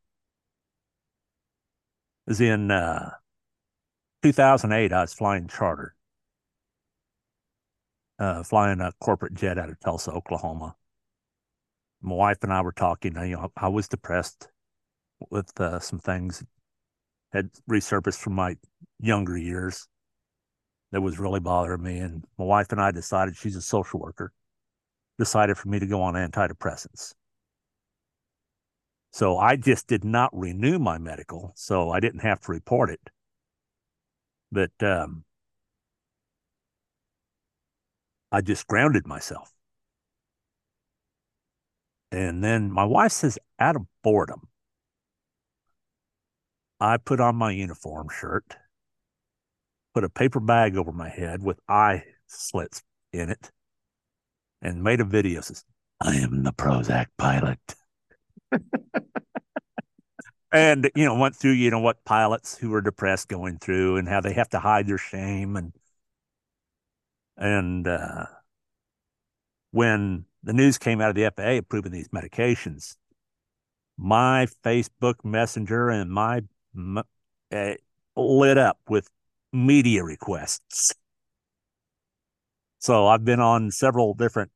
is 2.27 2.41
in 2.41 2.71
uh, 2.71 3.11
2008, 4.23 4.91
I 4.91 5.01
was 5.01 5.13
flying 5.13 5.47
charter, 5.47 5.95
uh, 8.19 8.43
flying 8.43 8.81
a 8.81 8.91
corporate 8.99 9.33
jet 9.33 9.57
out 9.57 9.69
of 9.69 9.79
Tulsa, 9.79 10.11
Oklahoma 10.11 10.75
my 12.05 12.15
wife 12.15 12.37
and 12.43 12.53
I 12.53 12.61
were 12.61 12.71
talking. 12.71 13.15
You 13.15 13.35
know, 13.35 13.51
I 13.57 13.67
was 13.67 13.87
depressed 13.87 14.49
with 15.29 15.59
uh, 15.59 15.79
some 15.79 15.99
things 15.99 16.43
had 17.33 17.49
resurfaced 17.69 18.19
from 18.19 18.33
my 18.33 18.55
younger 18.99 19.37
years 19.37 19.87
that 20.91 21.01
was 21.01 21.19
really 21.19 21.39
bothering 21.39 21.81
me. 21.81 21.97
And 21.97 22.23
my 22.37 22.45
wife 22.45 22.71
and 22.71 22.79
I 22.79 22.91
decided 22.91 23.35
she's 23.35 23.55
a 23.55 23.61
social 23.61 23.99
worker, 23.99 24.31
decided 25.17 25.57
for 25.57 25.67
me 25.67 25.79
to 25.79 25.87
go 25.87 26.01
on 26.01 26.13
antidepressants. 26.13 27.13
So 29.15 29.37
I 29.37 29.55
just 29.55 29.87
did 29.87 30.03
not 30.03 30.29
renew 30.37 30.77
my 30.77 30.97
medical, 30.97 31.53
so 31.55 31.89
I 31.89 32.01
didn't 32.01 32.19
have 32.19 32.41
to 32.41 32.51
report 32.51 32.89
it. 32.89 32.99
But 34.51 34.71
um, 34.81 35.23
I 38.29 38.41
just 38.41 38.67
grounded 38.67 39.07
myself. 39.07 39.53
And 42.11 42.43
then 42.43 42.69
my 42.69 42.83
wife 42.83 43.13
says, 43.13 43.39
out 43.57 43.77
of 43.77 43.83
boredom, 44.03 44.49
I 46.81 46.97
put 46.97 47.21
on 47.21 47.37
my 47.37 47.51
uniform 47.51 48.09
shirt, 48.09 48.57
put 49.93 50.03
a 50.03 50.09
paper 50.09 50.41
bag 50.41 50.75
over 50.75 50.91
my 50.91 51.07
head 51.07 51.41
with 51.41 51.57
eye 51.69 52.03
slits 52.27 52.83
in 53.13 53.29
it, 53.29 53.49
and 54.61 54.83
made 54.83 54.99
a 54.99 55.05
video. 55.05 55.39
Says, 55.39 55.63
I 56.01 56.17
am 56.17 56.43
the 56.43 56.51
Prozac 56.51 57.05
pilot. 57.17 57.75
And, 60.51 60.89
you 60.95 61.05
know, 61.05 61.17
went 61.17 61.35
through, 61.35 61.51
you 61.51 61.71
know, 61.71 61.79
what 61.79 62.03
pilots 62.05 62.57
who 62.57 62.73
are 62.73 62.81
depressed 62.81 63.27
going 63.27 63.57
through 63.57 63.97
and 63.97 64.07
how 64.07 64.21
they 64.21 64.33
have 64.33 64.49
to 64.49 64.59
hide 64.59 64.87
their 64.87 64.97
shame. 64.97 65.55
And, 65.55 65.73
and, 67.37 67.87
uh, 67.87 68.25
when 69.71 70.25
the 70.43 70.53
news 70.53 70.77
came 70.77 71.01
out 71.01 71.09
of 71.09 71.15
the 71.15 71.25
FAA 71.25 71.57
approving 71.57 71.91
these 71.91 72.07
medications, 72.09 72.95
my 73.97 74.47
Facebook 74.63 75.15
Messenger 75.23 75.89
and 75.89 76.11
my 76.11 76.41
uh, 77.51 77.73
lit 78.15 78.57
up 78.57 78.79
with 78.87 79.09
media 79.51 80.03
requests. 80.03 80.93
So 82.79 83.07
I've 83.07 83.25
been 83.25 83.39
on 83.39 83.71
several 83.71 84.13
different 84.13 84.51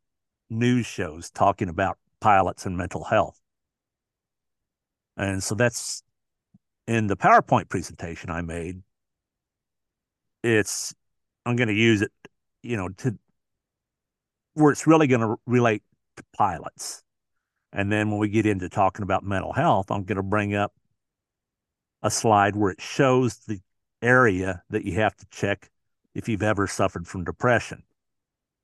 news 0.49 0.85
shows 0.85 1.29
talking 1.31 1.69
about 1.69 1.97
pilots 2.19 2.65
and 2.65 2.77
mental 2.77 3.05
health. 3.05 3.38
And 5.19 5.43
so 5.43 5.53
that's 5.53 6.01
in 6.87 7.07
the 7.07 7.17
PowerPoint 7.17 7.69
presentation 7.69 8.31
I 8.31 8.41
made. 8.41 8.81
It's 10.43 10.95
I'm 11.45 11.57
going 11.57 11.67
to 11.67 11.73
use 11.73 12.01
it, 12.01 12.11
you 12.63 12.77
know, 12.77 12.89
to 12.89 13.17
where 14.53 14.71
it's 14.71 14.87
really 14.87 15.07
going 15.07 15.21
to 15.21 15.35
relate 15.45 15.83
to 16.17 16.23
pilots. 16.37 17.03
And 17.73 17.91
then 17.91 18.09
when 18.09 18.19
we 18.19 18.29
get 18.29 18.45
into 18.45 18.69
talking 18.69 19.03
about 19.03 19.23
mental 19.23 19.53
health, 19.53 19.91
I'm 19.91 20.03
going 20.05 20.15
to 20.15 20.23
bring 20.23 20.55
up 20.55 20.73
a 22.01 22.09
slide 22.09 22.55
where 22.55 22.71
it 22.71 22.81
shows 22.81 23.37
the 23.39 23.59
area 24.01 24.63
that 24.69 24.85
you 24.85 24.93
have 24.93 25.15
to 25.17 25.25
check 25.29 25.69
if 26.15 26.29
you've 26.29 26.43
ever 26.43 26.65
suffered 26.65 27.07
from 27.07 27.25
depression. 27.25 27.83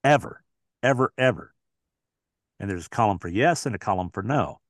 Ever, 0.03 0.41
ever, 0.81 1.11
ever. 1.17 1.53
And 2.59 2.69
there's 2.69 2.85
a 2.85 2.89
column 2.89 3.19
for 3.19 3.27
yes 3.27 3.65
and 3.65 3.75
a 3.75 3.79
column 3.79 4.09
for 4.09 4.23
no. 4.23 4.61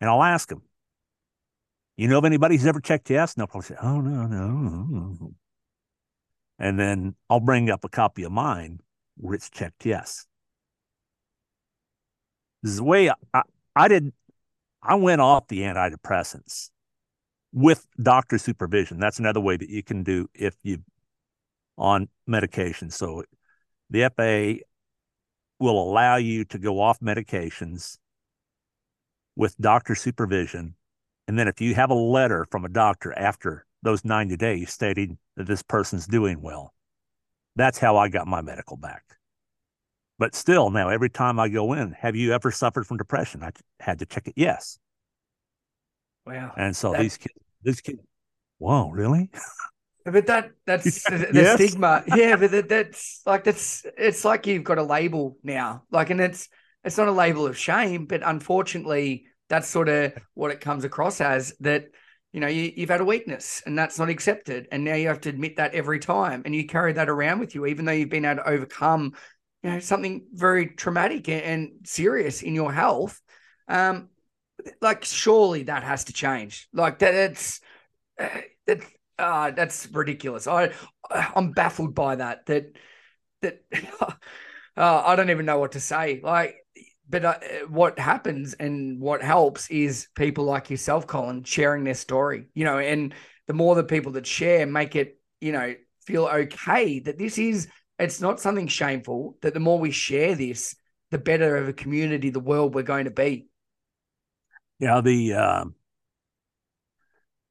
And 0.00 0.10
I'll 0.10 0.22
ask 0.22 0.48
them, 0.48 0.62
you 2.02 2.08
know 2.08 2.18
of 2.18 2.24
anybody 2.24 2.56
who's 2.56 2.66
ever 2.66 2.80
checked 2.80 3.10
yes? 3.10 3.32
And 3.32 3.40
they'll 3.40 3.46
probably 3.46 3.68
say, 3.68 3.76
oh, 3.80 4.00
no, 4.00 4.26
no. 4.26 5.34
And 6.58 6.76
then 6.76 7.14
I'll 7.30 7.38
bring 7.38 7.70
up 7.70 7.84
a 7.84 7.88
copy 7.88 8.24
of 8.24 8.32
mine 8.32 8.80
where 9.16 9.34
it's 9.34 9.48
checked 9.48 9.86
yes. 9.86 10.26
This 12.60 12.72
is 12.72 12.78
the 12.78 12.84
way 12.84 13.08
I, 13.08 13.42
I 13.76 13.86
did, 13.86 14.12
I 14.82 14.96
went 14.96 15.20
off 15.20 15.46
the 15.46 15.60
antidepressants 15.60 16.70
with 17.52 17.86
doctor 18.02 18.36
supervision. 18.36 18.98
That's 18.98 19.20
another 19.20 19.40
way 19.40 19.56
that 19.56 19.70
you 19.70 19.84
can 19.84 20.02
do 20.02 20.28
if 20.34 20.56
you 20.64 20.78
on 21.78 22.08
medication. 22.26 22.90
So 22.90 23.22
the 23.90 24.10
FAA 24.16 24.64
will 25.64 25.80
allow 25.80 26.16
you 26.16 26.46
to 26.46 26.58
go 26.58 26.80
off 26.80 26.98
medications 26.98 27.98
with 29.36 29.56
doctor 29.58 29.94
supervision. 29.94 30.74
And 31.28 31.38
then 31.38 31.48
if 31.48 31.60
you 31.60 31.74
have 31.74 31.90
a 31.90 31.94
letter 31.94 32.46
from 32.50 32.64
a 32.64 32.68
doctor 32.68 33.16
after 33.16 33.64
those 33.82 34.04
90 34.04 34.36
days 34.36 34.72
stating 34.72 35.18
that 35.36 35.46
this 35.46 35.62
person's 35.62 36.06
doing 36.06 36.40
well, 36.40 36.72
that's 37.56 37.78
how 37.78 37.96
I 37.96 38.08
got 38.08 38.26
my 38.26 38.40
medical 38.40 38.76
back. 38.76 39.04
But 40.18 40.34
still, 40.34 40.70
now 40.70 40.88
every 40.88 41.10
time 41.10 41.40
I 41.40 41.48
go 41.48 41.72
in, 41.72 41.92
have 41.92 42.14
you 42.14 42.32
ever 42.32 42.50
suffered 42.50 42.86
from 42.86 42.96
depression? 42.96 43.42
I 43.42 43.50
had 43.80 43.98
to 44.00 44.06
check 44.06 44.28
it. 44.28 44.34
Yes. 44.36 44.78
Wow. 46.26 46.52
And 46.56 46.76
so 46.76 46.92
these 46.92 47.16
kids, 47.16 47.34
these 47.62 47.80
kids, 47.80 48.00
whoa, 48.58 48.90
really? 48.90 49.30
But 50.04 50.26
that 50.26 50.50
that's 50.66 51.02
the, 51.10 51.28
the 51.32 51.40
yes. 51.40 51.54
stigma. 51.54 52.04
Yeah, 52.06 52.36
but 52.36 52.50
that, 52.52 52.68
that's 52.68 53.22
like 53.26 53.44
that's 53.44 53.84
it's 53.96 54.24
like 54.24 54.46
you've 54.46 54.64
got 54.64 54.78
a 54.78 54.82
label 54.82 55.36
now. 55.42 55.84
Like 55.90 56.10
and 56.10 56.20
it's 56.20 56.48
it's 56.84 56.98
not 56.98 57.08
a 57.08 57.12
label 57.12 57.46
of 57.46 57.56
shame, 57.56 58.06
but 58.06 58.22
unfortunately 58.24 59.26
that's 59.52 59.68
sort 59.68 59.88
of 59.88 60.12
what 60.34 60.50
it 60.50 60.60
comes 60.60 60.84
across 60.84 61.20
as 61.20 61.52
that 61.60 61.86
you 62.32 62.40
know 62.40 62.46
you, 62.46 62.72
you've 62.74 62.88
had 62.88 63.02
a 63.02 63.04
weakness 63.04 63.62
and 63.66 63.78
that's 63.78 63.98
not 63.98 64.08
accepted 64.08 64.66
and 64.72 64.82
now 64.84 64.94
you 64.94 65.08
have 65.08 65.20
to 65.20 65.28
admit 65.28 65.56
that 65.56 65.74
every 65.74 65.98
time 65.98 66.42
and 66.44 66.54
you 66.54 66.66
carry 66.66 66.92
that 66.94 67.08
around 67.08 67.38
with 67.38 67.54
you 67.54 67.66
even 67.66 67.84
though 67.84 67.92
you've 67.92 68.08
been 68.08 68.24
able 68.24 68.42
to 68.42 68.48
overcome 68.48 69.12
you 69.62 69.70
know 69.70 69.78
something 69.78 70.26
very 70.32 70.68
traumatic 70.68 71.28
and, 71.28 71.42
and 71.44 71.72
serious 71.84 72.40
in 72.42 72.54
your 72.54 72.72
health 72.72 73.20
um 73.68 74.08
like 74.80 75.04
surely 75.04 75.64
that 75.64 75.82
has 75.82 76.04
to 76.04 76.12
change 76.12 76.68
like 76.72 76.98
that 77.00 77.14
it's 77.14 77.60
uh, 78.18 78.28
that 78.66 78.80
uh, 79.18 79.50
that's 79.52 79.88
ridiculous. 79.92 80.46
I 80.46 80.72
I'm 81.10 81.52
baffled 81.52 81.94
by 81.94 82.16
that. 82.16 82.46
That 82.46 82.76
that 83.42 83.62
uh, 84.00 84.16
I 84.76 85.16
don't 85.16 85.30
even 85.30 85.46
know 85.46 85.58
what 85.58 85.72
to 85.72 85.80
say. 85.80 86.20
Like, 86.22 86.56
but 87.12 87.24
uh, 87.26 87.38
what 87.68 87.98
happens 87.98 88.54
and 88.54 88.98
what 88.98 89.22
helps 89.22 89.70
is 89.70 90.08
people 90.16 90.44
like 90.44 90.70
yourself, 90.70 91.06
Collin, 91.06 91.44
sharing 91.44 91.84
their 91.84 91.94
story. 91.94 92.46
You 92.54 92.64
know, 92.64 92.78
and 92.78 93.14
the 93.46 93.52
more 93.52 93.74
the 93.74 93.84
people 93.84 94.12
that 94.12 94.26
share 94.26 94.66
make 94.66 94.96
it, 94.96 95.20
you 95.40 95.52
know, 95.52 95.74
feel 96.06 96.24
okay 96.26 97.00
that 97.00 97.18
this 97.18 97.36
is 97.38 97.68
it's 97.98 98.22
not 98.22 98.40
something 98.40 98.66
shameful. 98.66 99.36
That 99.42 99.52
the 99.52 99.60
more 99.60 99.78
we 99.78 99.90
share 99.90 100.34
this, 100.34 100.74
the 101.10 101.18
better 101.18 101.58
of 101.58 101.68
a 101.68 101.74
community, 101.74 102.30
the 102.30 102.40
world 102.40 102.74
we're 102.74 102.82
going 102.82 103.04
to 103.04 103.10
be. 103.10 103.46
Yeah, 104.78 105.02
the 105.02 105.34
uh, 105.34 105.64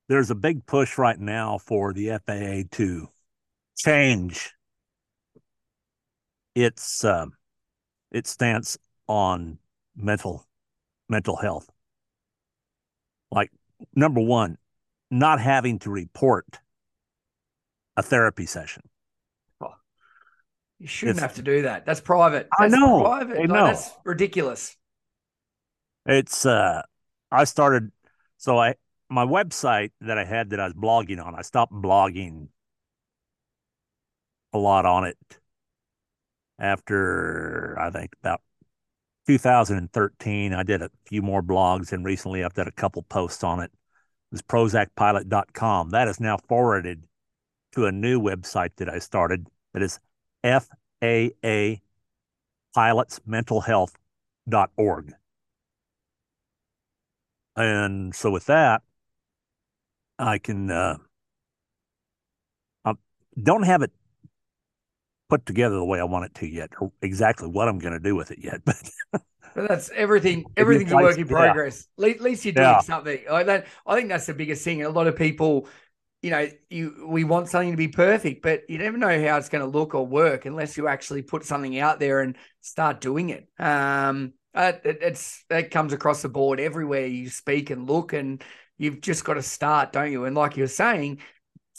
there's 0.10 0.32
a 0.32 0.36
big 0.36 0.66
push 0.66 0.98
right 0.98 1.20
now 1.20 1.60
for 1.60 1.94
the 1.94 2.20
FAA 2.26 2.68
to 2.78 3.08
change 3.78 4.52
its 6.56 7.06
uh, 7.06 7.28
its 8.12 8.32
stance 8.32 8.80
on 9.08 9.58
mental 9.96 10.46
mental 11.10 11.36
health. 11.36 11.70
Like 13.32 13.52
number 13.96 14.22
one, 14.22 14.58
not 15.10 15.40
having 15.40 15.80
to 15.80 15.90
report 15.90 16.60
a 17.98 18.04
therapy 18.04 18.46
session. 18.46 18.84
Oh, 19.62 19.74
you 20.80 20.88
shouldn't 20.88 21.18
it's, 21.18 21.22
have 21.22 21.36
to 21.36 21.42
do 21.42 21.64
that. 21.64 21.86
That's 21.86 22.02
private. 22.02 22.48
That's 22.58 22.74
I 22.74 22.78
know. 22.78 23.02
Private. 23.02 23.40
I 23.40 23.46
know. 23.46 23.66
that's 23.68 23.92
ridiculous. 24.04 24.76
It's 26.06 26.46
uh 26.46 26.82
I 27.32 27.44
started 27.44 27.92
so 28.38 28.58
I 28.58 28.76
my 29.10 29.26
website 29.26 29.92
that 30.00 30.18
I 30.18 30.24
had 30.24 30.52
that 30.52 30.60
I 30.60 30.66
was 30.66 30.74
blogging 30.74 31.24
on, 31.24 31.36
I 31.36 31.42
stopped 31.42 31.74
blogging 31.74 32.48
a 34.54 34.58
lot 34.58 34.86
on 34.86 35.04
it 35.06 35.18
after 36.58 37.78
I 37.80 37.90
think 37.92 38.14
about 38.22 38.42
2013. 39.38 40.54
I 40.54 40.64
did 40.64 40.82
a 40.82 40.90
few 41.06 41.22
more 41.22 41.42
blogs 41.42 41.94
and 41.94 42.04
recently 42.04 42.44
I've 42.44 42.54
done 42.54 42.68
a 42.68 42.72
couple 42.72 43.02
posts 43.04 43.46
on 43.46 43.62
it. 43.62 43.72
It 43.72 44.34
was 44.34 44.42
prozacpilot.com. 44.42 45.92
That 45.92 46.10
is 46.10 46.20
now 46.20 46.38
forwarded 46.50 47.06
to 47.72 47.86
a 47.86 47.94
new 47.94 48.20
website 48.20 48.76
that 48.76 48.90
I 48.90 49.00
started 49.00 49.48
that 49.74 49.82
is 49.82 50.02
FAA 50.44 51.78
pilotsmentalhealth.org. 52.76 55.14
And 57.56 58.14
so 58.14 58.32
with 58.32 58.48
that, 58.48 58.82
I 60.20 60.40
can 60.40 60.70
uh, 60.70 60.98
I 62.84 62.96
don't 63.42 63.64
have 63.64 63.82
it 63.82 63.94
put 65.32 65.46
together 65.46 65.76
the 65.76 65.86
way 65.86 65.98
I 65.98 66.04
want 66.04 66.26
it 66.26 66.36
to 66.36 66.46
yet, 66.46 66.72
or 66.82 66.92
exactly 67.02 67.48
what 67.48 67.70
I'm 67.70 67.80
going 67.80 67.94
to 67.94 68.00
do 68.00 68.16
with 68.16 68.32
it 68.32 68.40
yet. 68.40 68.62
But, 69.54 69.64
but 69.64 69.68
that's 69.68 69.90
everything. 69.90 70.46
Everything's 70.56 70.94
a 70.94 70.96
work 70.96 71.18
in 71.18 71.28
progress. 71.28 71.86
Yeah. 71.98 72.08
At 72.08 72.22
least 72.22 72.46
you're 72.46 72.54
doing 72.54 72.68
yeah. 72.68 72.80
something. 72.80 73.20
I, 73.30 73.44
that, 73.44 73.68
I 73.86 73.96
think 73.96 74.08
that's 74.08 74.26
the 74.26 74.34
biggest 74.34 74.64
thing. 74.64 74.82
A 74.84 74.90
lot 74.90 75.08
of 75.08 75.18
people, 75.18 75.68
you 76.22 76.32
know, 76.32 76.48
you 76.70 77.06
we 77.10 77.26
want 77.26 77.50
something 77.50 77.72
to 77.72 77.78
be 77.78 77.90
perfect, 77.90 78.44
but 78.44 78.62
you 78.70 78.78
never 78.78 78.98
know 78.98 79.28
how 79.28 79.36
it's 79.38 79.50
going 79.50 79.62
to 79.70 79.78
look 79.78 79.94
or 79.94 80.08
work 80.08 80.46
unless 80.46 80.78
you 80.78 80.88
actually 80.88 81.22
put 81.22 81.44
something 81.44 81.78
out 81.80 82.00
there 82.00 82.22
and 82.22 82.38
start 82.62 83.02
doing 83.02 83.30
it. 83.30 83.50
Um, 83.60 84.32
it, 84.54 84.82
it's 84.86 85.44
it 85.50 85.72
comes 85.72 85.92
across 85.92 86.22
the 86.22 86.30
board 86.30 86.62
everywhere 86.62 87.06
you 87.06 87.30
speak 87.30 87.72
and 87.72 87.90
look 87.90 88.14
and 88.14 88.42
You've 88.82 89.00
just 89.00 89.24
got 89.24 89.36
to 89.36 89.44
start, 89.44 89.94
don't 89.94 90.12
you? 90.12 90.26
And 90.26 90.36
like 90.36 90.58
you're 90.58 90.66
saying, 90.66 91.20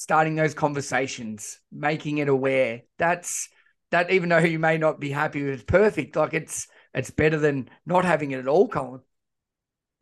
starting 0.02 0.34
those 0.34 0.52
conversations, 0.52 1.60
making 1.70 2.18
it 2.18 2.28
aware. 2.28 2.82
That's 2.98 3.48
that 3.92 4.10
even 4.10 4.30
though 4.30 4.38
you 4.38 4.58
may 4.58 4.76
not 4.76 4.98
be 4.98 5.10
happy 5.10 5.44
with 5.44 5.64
perfect, 5.64 6.16
like 6.16 6.34
it's 6.34 6.66
it's 6.92 7.12
better 7.12 7.38
than 7.38 7.70
not 7.86 8.04
having 8.04 8.32
it 8.32 8.40
at 8.40 8.48
all, 8.48 8.66
Collin. 8.66 9.00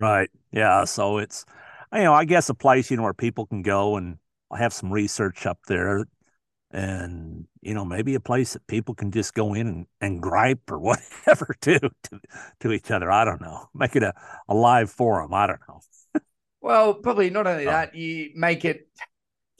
Right. 0.00 0.30
Yeah. 0.52 0.84
So 0.84 1.18
it's 1.18 1.44
you 1.92 2.04
know, 2.04 2.14
I 2.14 2.24
guess 2.24 2.48
a 2.48 2.54
place, 2.54 2.90
you 2.90 2.96
know, 2.96 3.02
where 3.02 3.12
people 3.12 3.44
can 3.44 3.60
go 3.60 3.96
and 3.98 4.16
have 4.56 4.72
some 4.72 4.90
research 4.90 5.44
up 5.44 5.58
there 5.68 6.06
and 6.72 7.46
you 7.62 7.74
know 7.74 7.84
maybe 7.84 8.14
a 8.14 8.20
place 8.20 8.52
that 8.52 8.64
people 8.68 8.94
can 8.94 9.10
just 9.10 9.34
go 9.34 9.54
in 9.54 9.66
and, 9.66 9.86
and 10.00 10.22
gripe 10.22 10.70
or 10.70 10.78
whatever 10.78 11.54
to, 11.60 11.78
to 11.80 12.20
to 12.60 12.70
each 12.70 12.92
other 12.92 13.10
i 13.10 13.24
don't 13.24 13.40
know 13.40 13.68
make 13.74 13.96
it 13.96 14.04
a, 14.04 14.14
a 14.48 14.54
live 14.54 14.88
forum 14.88 15.34
i 15.34 15.48
don't 15.48 15.58
know 15.68 15.80
well, 16.60 16.94
probably 16.94 17.30
not 17.30 17.46
only 17.46 17.66
oh. 17.66 17.70
that, 17.70 17.94
you 17.94 18.30
make 18.34 18.64
it 18.64 18.88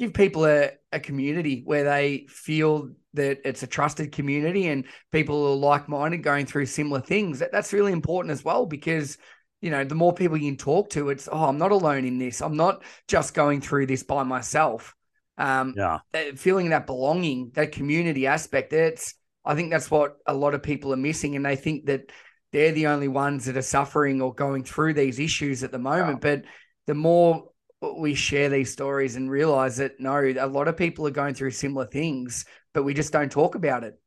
give 0.01 0.15
people 0.15 0.47
a, 0.47 0.71
a 0.93 0.99
community 0.99 1.63
where 1.67 1.85
they 1.85 2.27
feel 2.29 2.89
that 3.13 3.41
it's 3.45 3.63
a 3.63 3.67
trusted 3.67 4.13
community 4.13 4.69
and 4.69 4.87
people 5.13 5.47
are 5.47 5.57
like 5.57 5.91
minded 5.91 6.23
going 6.23 6.47
through 6.47 6.65
similar 6.65 7.03
things. 7.03 7.41
That, 7.41 7.53
that's 7.53 7.75
really 7.75 7.93
important 7.93 8.33
as 8.33 8.43
well 8.43 8.65
because 8.65 9.19
you 9.61 9.71
know 9.71 9.85
the 9.85 9.95
more 9.95 10.15
people 10.15 10.39
you 10.39 10.51
can 10.51 10.57
talk 10.57 10.89
to 10.89 11.11
it's 11.11 11.29
oh 11.31 11.45
i'm 11.45 11.59
not 11.59 11.71
alone 11.71 12.07
in 12.07 12.17
this 12.17 12.41
i'm 12.41 12.57
not 12.57 12.83
just 13.09 13.35
going 13.35 13.61
through 13.61 13.85
this 13.85 14.03
by 14.03 14.23
myself 14.23 14.95
um 15.37 15.75
yeah 15.77 15.99
that, 16.13 16.39
feeling 16.39 16.71
that 16.71 16.87
belonging 16.87 17.51
that 17.53 17.71
community 17.71 18.27
aspect 18.27 18.73
it's 18.73 19.17
i 19.45 19.55
think 19.55 19.71
that's 19.71 19.91
what 19.91 20.17
a 20.27 20.33
lot 20.33 20.55
of 20.55 20.63
people 20.63 20.95
are 20.95 20.97
missing 20.97 21.37
and 21.37 21.45
they 21.45 21.57
think 21.57 21.85
that 21.85 22.11
they're 22.53 22.73
the 22.73 22.87
only 22.87 23.07
ones 23.07 23.45
that 23.45 23.59
are 23.59 23.63
suffering 23.63 24.23
or 24.23 24.35
going 24.35 24.65
through 24.65 24.95
these 24.95 25.19
issues 25.19 25.63
at 25.63 25.73
the 25.73 25.79
moment 25.79 26.21
yeah. 26.23 26.37
but 26.37 26.45
the 26.87 26.95
more 26.95 27.50
we 27.81 28.14
share 28.14 28.49
these 28.49 28.73
stories 28.73 29.16
and 29.16 29.31
realize 29.31 29.79
that 29.79 30.01
no, 30.01 30.16
a 30.16 30.47
lot 30.47 30.69
of 30.69 30.77
people 30.77 31.07
are 31.07 31.12
going 31.12 31.35
through 31.35 31.53
similar 31.53 31.87
things, 31.87 32.45
but 32.75 32.83
we 32.83 32.95
just 32.95 33.12
don't 33.12 33.33
talk 33.33 33.55
about 33.55 33.85
it. 33.85 33.99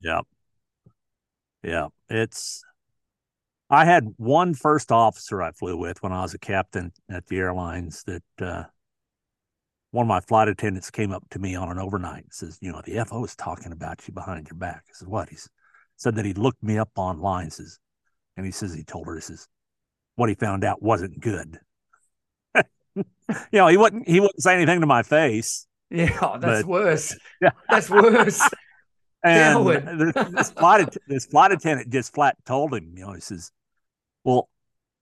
Yeah. 0.00 0.20
Yeah. 1.62 1.88
It's, 2.08 2.62
I 3.68 3.84
had 3.84 4.14
one 4.16 4.54
first 4.54 4.92
officer 4.92 5.42
I 5.42 5.50
flew 5.52 5.76
with 5.76 6.02
when 6.02 6.12
I 6.12 6.22
was 6.22 6.34
a 6.34 6.38
captain 6.38 6.92
at 7.10 7.26
the 7.26 7.38
airlines 7.38 8.04
that, 8.04 8.22
uh, 8.40 8.64
one 9.94 10.06
of 10.06 10.08
my 10.08 10.20
flight 10.20 10.48
attendants 10.48 10.90
came 10.90 11.12
up 11.12 11.22
to 11.30 11.38
me 11.38 11.54
on 11.54 11.70
an 11.70 11.78
overnight 11.78 12.24
and 12.24 12.32
says, 12.32 12.58
you 12.60 12.72
know, 12.72 12.82
the 12.84 13.04
FO 13.04 13.24
is 13.24 13.36
talking 13.36 13.70
about 13.70 14.06
you 14.08 14.12
behind 14.12 14.48
your 14.48 14.58
back. 14.58 14.82
I 14.88 14.92
said, 14.92 15.06
what? 15.06 15.28
He 15.28 15.36
said 15.96 16.16
that 16.16 16.24
he 16.24 16.32
looked 16.32 16.60
me 16.64 16.78
up 16.78 16.90
online, 16.96 17.50
says, 17.50 17.78
and 18.36 18.44
he 18.44 18.50
says, 18.50 18.74
he 18.74 18.82
told 18.82 19.06
her, 19.06 19.14
he 19.14 19.20
says, 19.20 19.46
what 20.16 20.28
he 20.28 20.34
found 20.34 20.64
out 20.64 20.82
wasn't 20.82 21.20
good. 21.20 21.60
you 22.96 23.04
know, 23.52 23.68
he 23.68 23.76
wouldn't 23.76 24.08
he 24.08 24.20
wouldn't 24.20 24.42
say 24.42 24.54
anything 24.54 24.80
to 24.80 24.86
my 24.86 25.02
face. 25.02 25.66
Yeah, 25.90 26.18
oh, 26.22 26.38
that's 26.38 26.62
but, 26.62 26.66
worse. 26.66 27.16
Yeah. 27.40 27.50
That's 27.70 27.88
worse. 27.88 28.40
and 29.24 29.66
this 30.36 30.50
flight, 30.50 30.96
this 31.06 31.26
flight 31.26 31.52
attendant 31.52 31.90
just 31.90 32.12
flat 32.14 32.36
told 32.44 32.74
him, 32.74 32.94
you 32.96 33.06
know, 33.06 33.12
he 33.12 33.20
says, 33.20 33.52
"Well, 34.24 34.48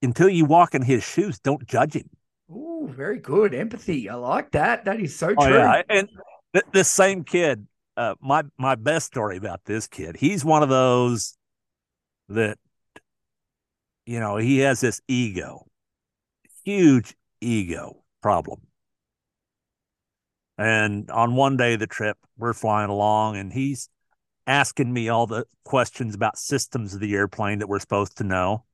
until 0.03 0.29
you 0.29 0.45
walk 0.45 0.75
in 0.75 0.83
his 0.83 1.03
shoes, 1.03 1.39
don't 1.39 1.67
judge 1.67 1.95
him." 1.95 2.11
Oh, 2.51 2.91
very 2.91 3.19
good 3.19 3.55
empathy. 3.55 4.11
I 4.11 4.17
like 4.17 4.51
that. 4.51 4.85
That 4.85 5.01
is 5.01 5.17
so 5.17 5.35
oh, 5.37 5.47
true. 5.47 5.57
Yeah. 5.57 5.83
And 5.89 6.09
th- 6.53 6.67
this 6.73 6.91
same 6.91 7.25
kid, 7.25 7.67
uh, 7.97 8.17
my 8.21 8.43
my 8.59 8.75
best 8.75 9.07
story 9.07 9.37
about 9.37 9.65
this 9.65 9.87
kid, 9.87 10.17
he's 10.17 10.45
one 10.45 10.63
of 10.63 10.69
those 10.69 11.37
that, 12.29 12.59
you 14.05 14.21
know, 14.21 14.37
he 14.37 14.59
has 14.59 14.81
this 14.81 15.01
ego, 15.09 15.67
huge 16.65 17.15
ego 17.45 18.03
problem. 18.23 18.61
And 20.59 21.11
on 21.11 21.35
one 21.35 21.57
day 21.57 21.75
of 21.75 21.81
the 21.81 21.87
trip, 21.87 22.17
we're 22.37 22.53
flying 22.53 22.91
along, 22.91 23.37
and 23.37 23.53
he's 23.53 23.89
asking 24.47 24.93
me 24.93 25.09
all 25.09 25.27
the 25.27 25.45
questions 25.65 26.15
about 26.15 26.39
systems 26.39 26.95
of 26.95 27.01
the 27.01 27.15
airplane 27.15 27.59
that 27.61 27.69
we're 27.69 27.79
supposed 27.79 28.19
to 28.19 28.25
know, 28.25 28.65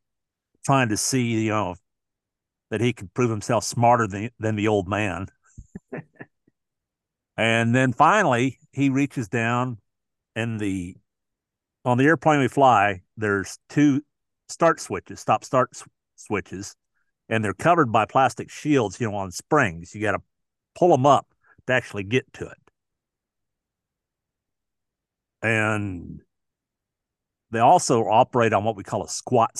trying 0.64 0.88
to 0.88 0.96
see, 0.96 1.44
you 1.44 1.50
know, 1.50 1.76
that 2.70 2.80
he 2.80 2.92
could 2.92 3.14
prove 3.14 3.30
himself 3.30 3.64
smarter 3.64 4.06
than, 4.06 4.30
than 4.38 4.56
the 4.56 4.68
old 4.68 4.88
man. 4.88 5.28
and 7.36 7.74
then 7.74 7.92
finally, 7.92 8.58
he 8.72 8.90
reaches 8.90 9.28
down 9.28 9.78
and 10.34 10.60
the 10.60 10.94
on 11.84 11.96
the 11.96 12.04
airplane 12.04 12.40
we 12.40 12.48
fly, 12.48 13.00
there's 13.16 13.58
two 13.68 14.02
start 14.48 14.80
switches, 14.80 15.20
stop 15.20 15.44
start 15.44 15.70
switches, 16.16 16.74
and 17.28 17.44
they're 17.44 17.54
covered 17.54 17.92
by 17.92 18.04
plastic 18.04 18.50
shields, 18.50 19.00
you 19.00 19.10
know, 19.10 19.16
on 19.16 19.30
springs. 19.30 19.94
You 19.94 20.00
got 20.00 20.12
to 20.12 20.22
pull 20.74 20.88
them 20.88 21.06
up 21.06 21.26
to 21.66 21.72
actually 21.72 22.04
get 22.04 22.32
to 22.34 22.46
it. 22.46 22.58
And 25.42 26.20
they 27.50 27.60
also 27.60 28.04
operate 28.04 28.52
on 28.52 28.64
what 28.64 28.76
we 28.76 28.82
call 28.82 29.04
a 29.04 29.08
squat 29.08 29.50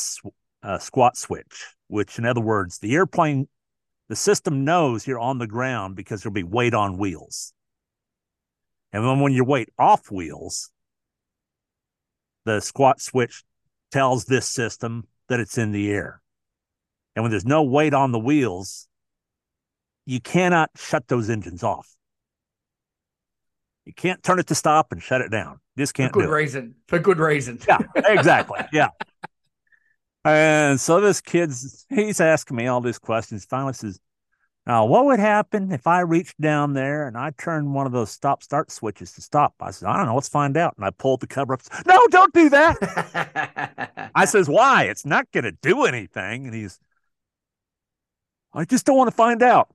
uh, 0.63 0.79
squat 0.79 1.17
switch, 1.17 1.75
which, 1.87 2.19
in 2.19 2.27
other 2.27 2.41
words, 2.41 2.79
the 2.79 2.95
airplane, 2.95 3.49
the 4.09 4.17
system 4.17 4.65
knows 4.65 5.07
you're 5.07 5.21
on 5.21 5.39
the 5.39 5.47
ground 5.47 5.95
because 5.95 6.23
there'll 6.23 6.35
be 6.35 6.43
weight 6.43 6.75
on 6.75 6.99
wheels. 6.99 7.53
And 8.93 9.05
then 9.05 9.21
when 9.21 9.33
you 9.33 9.45
weight 9.45 9.69
off 9.79 10.11
wheels, 10.11 10.71
the 12.45 12.61
squat 12.61 13.01
switch 13.01 13.45
tells 13.93 14.25
this 14.25 14.49
system 14.49 15.07
that 15.29 15.41
it's 15.41 15.59
in 15.59 15.73
the 15.73 15.91
air. 15.91 16.23
And 17.19 17.25
when 17.25 17.33
there's 17.33 17.45
no 17.45 17.65
weight 17.65 17.95
on 17.95 18.13
the 18.13 18.19
wheels, 18.21 18.87
you 20.07 20.21
cannot 20.21 20.71
shut 20.77 21.09
those 21.09 21.29
engines 21.29 21.65
off. 21.65 21.93
You 23.87 23.93
can't 23.93 24.23
turn 24.23 24.39
it 24.39 24.47
to 24.47 24.55
stop 24.55 24.93
and 24.93 25.03
shut 25.03 25.21
it 25.21 25.29
down. 25.29 25.59
This 25.75 25.91
can't. 25.91 26.13
For 26.13 26.21
good 26.21 26.31
reason. 26.31 26.77
For 26.87 27.01
good 27.01 27.19
reason. 27.19 27.59
yeah, 27.67 27.81
exactly. 27.97 28.61
Yeah. 28.73 28.91
And 30.25 30.79
so 30.81 31.01
this 31.01 31.21
kid's 31.21 31.87
he's 31.89 32.21
asking 32.21 32.57
me 32.57 32.67
all 32.67 32.81
these 32.81 32.99
questions. 32.99 33.47
Finally 33.47 33.73
says, 33.75 33.99
now, 34.67 34.85
what 34.85 35.07
would 35.07 35.21
happen 35.21 35.73
if 35.73 35.87
I 35.87 36.01
reached 36.01 36.39
down 36.39 36.75
there 36.75 37.07
and 37.07 37.17
I 37.17 37.31
turned 37.39 37.73
one 37.73 37.87
of 37.87 37.93
those 37.93 38.11
stop 38.11 38.43
start 38.43 38.71
switches 38.71 39.13
to 39.13 39.23
stop? 39.23 39.55
I 39.61 39.71
said, 39.71 39.89
I 39.89 39.97
don't 39.97 40.07
know. 40.07 40.15
Let's 40.15 40.29
find 40.29 40.57
out. 40.57 40.75
And 40.77 40.85
I 40.85 40.91
pulled 40.91 41.21
the 41.21 41.27
cover 41.27 41.55
up. 41.55 41.63
No, 41.87 42.07
don't 42.11 42.35
do 42.35 42.51
that. 42.51 44.11
I 44.15 44.27
says, 44.27 44.47
why? 44.49 44.85
It's 44.85 45.07
not 45.07 45.31
going 45.33 45.45
to 45.45 45.53
do 45.53 45.85
anything. 45.85 46.45
And 46.45 46.55
he's, 46.55 46.79
I 48.53 48.65
just 48.65 48.87
don't 48.87 48.97
want 48.97 49.11
to 49.11 49.17
find 49.17 49.43
out. 49.43 49.69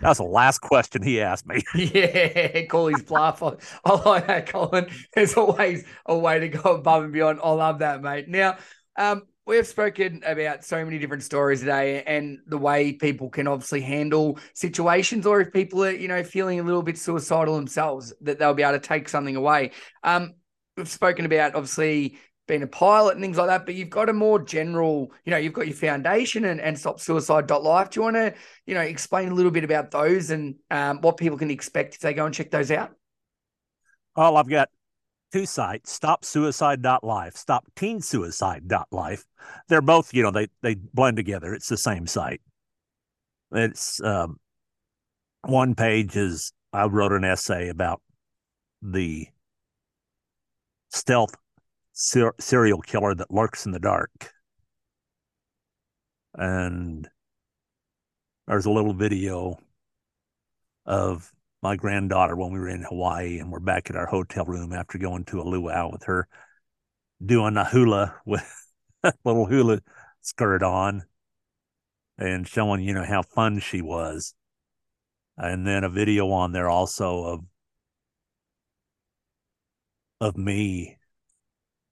That 0.00 0.08
was 0.08 0.18
the 0.18 0.24
last 0.24 0.58
question 0.58 1.02
he 1.02 1.22
asked 1.22 1.46
me. 1.46 1.62
yeah, 1.74 2.66
Cooley's 2.66 3.02
bluff. 3.02 3.42
I 3.84 3.92
like 4.04 4.26
that, 4.26 4.46
Collin. 4.46 4.88
There's 5.14 5.34
always 5.34 5.84
a 6.04 6.16
way 6.16 6.38
to 6.40 6.48
go 6.48 6.74
above 6.74 7.04
and 7.04 7.12
beyond. 7.12 7.40
I 7.42 7.50
love 7.50 7.78
that, 7.78 8.02
mate. 8.02 8.28
Now, 8.28 8.58
um, 8.96 9.22
we 9.46 9.56
have 9.56 9.66
spoken 9.66 10.22
about 10.26 10.64
so 10.64 10.84
many 10.84 10.98
different 10.98 11.22
stories 11.22 11.60
today 11.60 12.02
and 12.02 12.40
the 12.46 12.58
way 12.58 12.92
people 12.92 13.30
can 13.30 13.46
obviously 13.46 13.80
handle 13.80 14.38
situations 14.54 15.24
or 15.24 15.40
if 15.40 15.52
people 15.52 15.84
are 15.84 15.92
you 15.92 16.08
know 16.08 16.24
feeling 16.24 16.58
a 16.58 16.62
little 16.62 16.82
bit 16.82 16.98
suicidal 16.98 17.54
themselves 17.54 18.12
that 18.20 18.38
they'll 18.38 18.54
be 18.54 18.64
able 18.64 18.72
to 18.72 18.80
take 18.80 19.08
something 19.08 19.36
away 19.36 19.70
um, 20.02 20.34
we've 20.76 20.88
spoken 20.88 21.24
about 21.24 21.54
obviously 21.54 22.18
being 22.46 22.62
a 22.62 22.66
pilot 22.66 23.12
and 23.12 23.22
things 23.22 23.36
like 23.36 23.48
that 23.48 23.66
but 23.66 23.74
you've 23.74 23.90
got 23.90 24.08
a 24.08 24.12
more 24.12 24.38
general 24.38 25.10
you 25.24 25.30
know 25.30 25.36
you've 25.36 25.52
got 25.52 25.66
your 25.66 25.76
foundation 25.76 26.44
and, 26.44 26.60
and 26.60 26.78
stop 26.78 27.00
suicide.life 27.00 27.90
do 27.90 27.98
you 28.00 28.04
want 28.04 28.16
to 28.16 28.34
you 28.66 28.74
know 28.74 28.80
explain 28.80 29.30
a 29.30 29.34
little 29.34 29.50
bit 29.50 29.64
about 29.64 29.90
those 29.90 30.30
and 30.30 30.54
um, 30.70 31.00
what 31.00 31.16
people 31.16 31.38
can 31.38 31.50
expect 31.50 31.94
if 31.94 32.00
they 32.00 32.14
go 32.14 32.24
and 32.24 32.34
check 32.34 32.50
those 32.50 32.70
out 32.70 32.92
well 34.16 34.36
i've 34.36 34.48
got 34.48 34.68
two 35.32 35.46
sites, 35.46 35.92
stop 35.92 36.24
suicide.life, 36.24 37.36
stop 37.36 37.66
stopsuicide.life, 37.74 38.64
stopteensuicide.life. 38.64 39.24
They're 39.68 39.82
both, 39.82 40.14
you 40.14 40.22
know, 40.22 40.30
they 40.30 40.48
they 40.62 40.74
blend 40.74 41.16
together. 41.16 41.54
It's 41.54 41.68
the 41.68 41.76
same 41.76 42.06
site. 42.06 42.40
It's 43.52 44.00
um, 44.02 44.38
one 45.42 45.74
page 45.74 46.16
is 46.16 46.52
I 46.72 46.86
wrote 46.86 47.12
an 47.12 47.24
essay 47.24 47.68
about 47.68 48.00
the 48.82 49.28
stealth 50.90 51.34
ser- 51.96 52.34
serial 52.38 52.80
killer 52.80 53.14
that 53.14 53.32
lurks 53.32 53.66
in 53.66 53.72
the 53.72 53.80
dark. 53.80 54.30
And 56.34 57.08
there's 58.46 58.66
a 58.66 58.70
little 58.70 58.92
video 58.92 59.58
of 60.84 61.32
my 61.62 61.74
granddaughter 61.74 62.36
when 62.36 62.52
we 62.52 62.60
were 62.60 62.68
in 62.68 62.82
Hawaii 62.82 63.38
and 63.38 63.50
we're 63.50 63.58
back 63.58 63.90
at 63.90 63.96
our 63.96 64.06
hotel 64.06 64.44
room 64.44 64.72
after 64.72 64.98
going 64.98 65.24
to 65.24 65.40
a 65.40 65.42
luau 65.42 65.90
with 65.90 66.04
her 66.04 66.28
doing 67.24 67.56
a 67.56 67.64
hula 67.64 68.14
with 68.26 68.44
a 69.02 69.12
little 69.24 69.46
hula 69.46 69.80
skirt 70.20 70.62
on 70.62 71.02
and 72.18 72.46
showing, 72.46 72.82
you 72.82 72.92
know, 72.92 73.04
how 73.04 73.22
fun 73.22 73.58
she 73.58 73.80
was. 73.80 74.34
And 75.38 75.66
then 75.66 75.82
a 75.82 75.88
video 75.88 76.30
on 76.30 76.52
there 76.52 76.68
also 76.68 77.24
of 77.24 77.44
of 80.20 80.36
me 80.36 80.98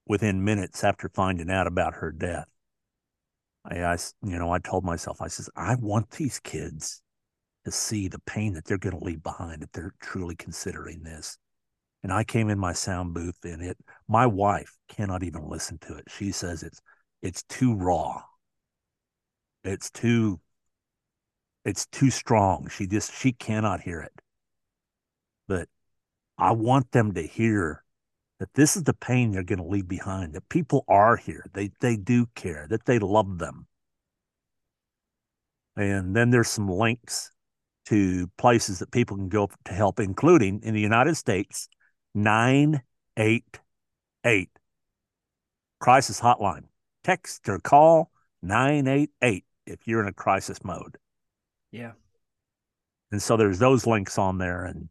within 0.06 0.44
minutes 0.44 0.84
after 0.84 1.08
finding 1.08 1.50
out 1.50 1.66
about 1.66 1.94
her 1.94 2.12
death. 2.12 2.46
I, 3.64 3.82
I 3.82 3.96
you 4.22 4.38
know, 4.38 4.52
I 4.52 4.58
told 4.58 4.84
myself, 4.84 5.22
I 5.22 5.28
says, 5.28 5.48
I 5.56 5.76
want 5.76 6.10
these 6.10 6.38
kids 6.40 7.02
to 7.64 7.70
see 7.70 8.08
the 8.08 8.20
pain 8.20 8.52
that 8.54 8.64
they're 8.64 8.78
going 8.78 8.98
to 8.98 9.04
leave 9.04 9.22
behind 9.22 9.62
if 9.62 9.72
they're 9.72 9.94
truly 10.00 10.36
considering 10.36 11.02
this. 11.02 11.38
And 12.02 12.12
I 12.12 12.22
came 12.22 12.50
in 12.50 12.58
my 12.58 12.74
sound 12.74 13.14
booth 13.14 13.38
and 13.44 13.62
it 13.62 13.78
my 14.06 14.26
wife 14.26 14.76
cannot 14.88 15.22
even 15.22 15.48
listen 15.48 15.78
to 15.78 15.96
it. 15.96 16.04
She 16.08 16.32
says 16.32 16.62
it's 16.62 16.80
it's 17.22 17.42
too 17.44 17.74
raw. 17.74 18.22
It's 19.64 19.90
too 19.90 20.38
it's 21.64 21.86
too 21.86 22.10
strong. 22.10 22.68
She 22.68 22.86
just 22.86 23.14
she 23.14 23.32
cannot 23.32 23.80
hear 23.80 24.00
it. 24.02 24.12
But 25.48 25.68
I 26.36 26.52
want 26.52 26.90
them 26.92 27.14
to 27.14 27.22
hear 27.22 27.84
that 28.40 28.55
this 28.55 28.77
is 28.77 28.85
the 28.85 28.94
pain 28.94 29.33
they're 29.33 29.42
going 29.42 29.59
to 29.59 29.64
leave 29.64 29.88
behind, 29.88 30.35
that 30.35 30.49
people 30.49 30.85
are 30.88 31.16
here. 31.16 31.44
They 31.53 31.70
they 31.81 31.97
do 31.97 32.27
care, 32.35 32.66
that 32.70 32.85
they 32.85 32.99
love 32.99 33.38
them. 33.38 33.66
And 35.77 36.14
then 36.14 36.31
there's 36.31 36.49
some 36.49 36.68
links 36.68 37.33
to 37.87 38.29
places 38.38 38.79
that 38.79 38.90
people 38.90 39.16
can 39.16 39.29
go 39.29 39.49
to 39.64 39.73
help, 39.73 40.01
including 40.01 40.61
in 40.62 40.75
the 40.75 40.81
United 40.81 41.16
States, 41.16 41.68
988 42.14 44.49
crisis 45.80 46.20
hotline. 46.20 46.64
Text 47.03 47.49
or 47.49 47.59
call 47.59 48.11
988 48.43 49.45
if 49.66 49.87
you're 49.87 50.01
in 50.01 50.09
a 50.09 50.12
crisis 50.12 50.64
mode. 50.64 50.97
Yeah. 51.70 51.93
And 53.11 53.20
so 53.20 53.37
there's 53.37 53.59
those 53.59 53.87
links 53.87 54.18
on 54.18 54.39
there 54.39 54.64
and 54.64 54.89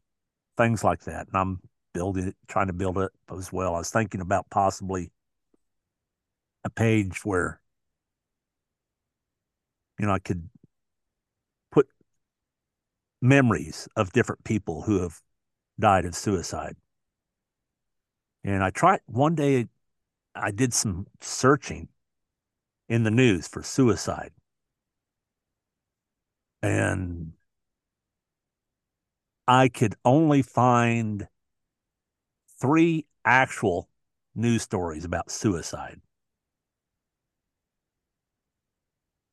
things 0.58 0.84
like 0.84 1.04
that. 1.06 1.28
And 1.28 1.36
I'm 1.36 1.60
building 1.94 2.28
it, 2.30 2.36
trying 2.48 2.68
to 2.68 2.74
build 2.74 2.98
it 2.98 3.12
as 3.36 3.52
well. 3.54 3.76
I 3.76 3.80
was 3.80 3.90
thinking 3.90 4.22
about 4.22 4.50
possibly 4.50 5.12
a 6.64 6.70
page 6.70 7.24
where, 7.24 7.62
you 10.00 10.06
know, 10.06 10.14
I 10.14 10.20
could 10.20 10.50
put 11.72 11.88
memories 13.22 13.88
of 13.96 14.12
different 14.12 14.44
people 14.44 14.82
who 14.82 15.02
have 15.02 15.22
died 15.80 16.06
of 16.06 16.16
suicide. 16.16 16.76
And 18.44 18.64
I 18.64 18.70
tried 18.72 19.02
one 19.06 19.36
day, 19.36 19.68
I 20.36 20.52
did 20.52 20.74
some 20.74 21.08
searching 21.22 21.88
in 22.90 23.04
the 23.04 23.12
news 23.12 23.48
for 23.48 23.64
suicide. 23.64 24.32
And 26.62 27.34
I 29.48 29.68
could 29.68 29.96
only 30.06 30.42
find 30.42 31.28
three 32.64 33.06
actual 33.26 33.90
news 34.36 34.62
stories 34.62 35.04
about 35.04 35.30
suicide. 35.30 36.00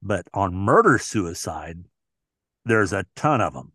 But 0.03 0.27
on 0.35 0.53
murder 0.53 0.99
suicide, 0.99 1.85
there's 2.65 2.93
a 2.93 3.07
ton 3.15 3.41
of 3.41 3.55
them. 3.55 3.73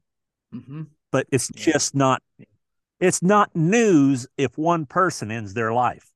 Mm-hmm. 0.54 0.84
but 1.12 1.28
it's 1.32 1.52
yeah. 1.54 1.74
just 1.74 1.96
not 1.96 2.22
it's 3.00 3.22
not 3.22 3.54
news 3.56 4.28
if 4.38 4.58
one 4.58 4.86
person 4.86 5.32
ends 5.32 5.54
their 5.54 5.74
life. 5.74 6.10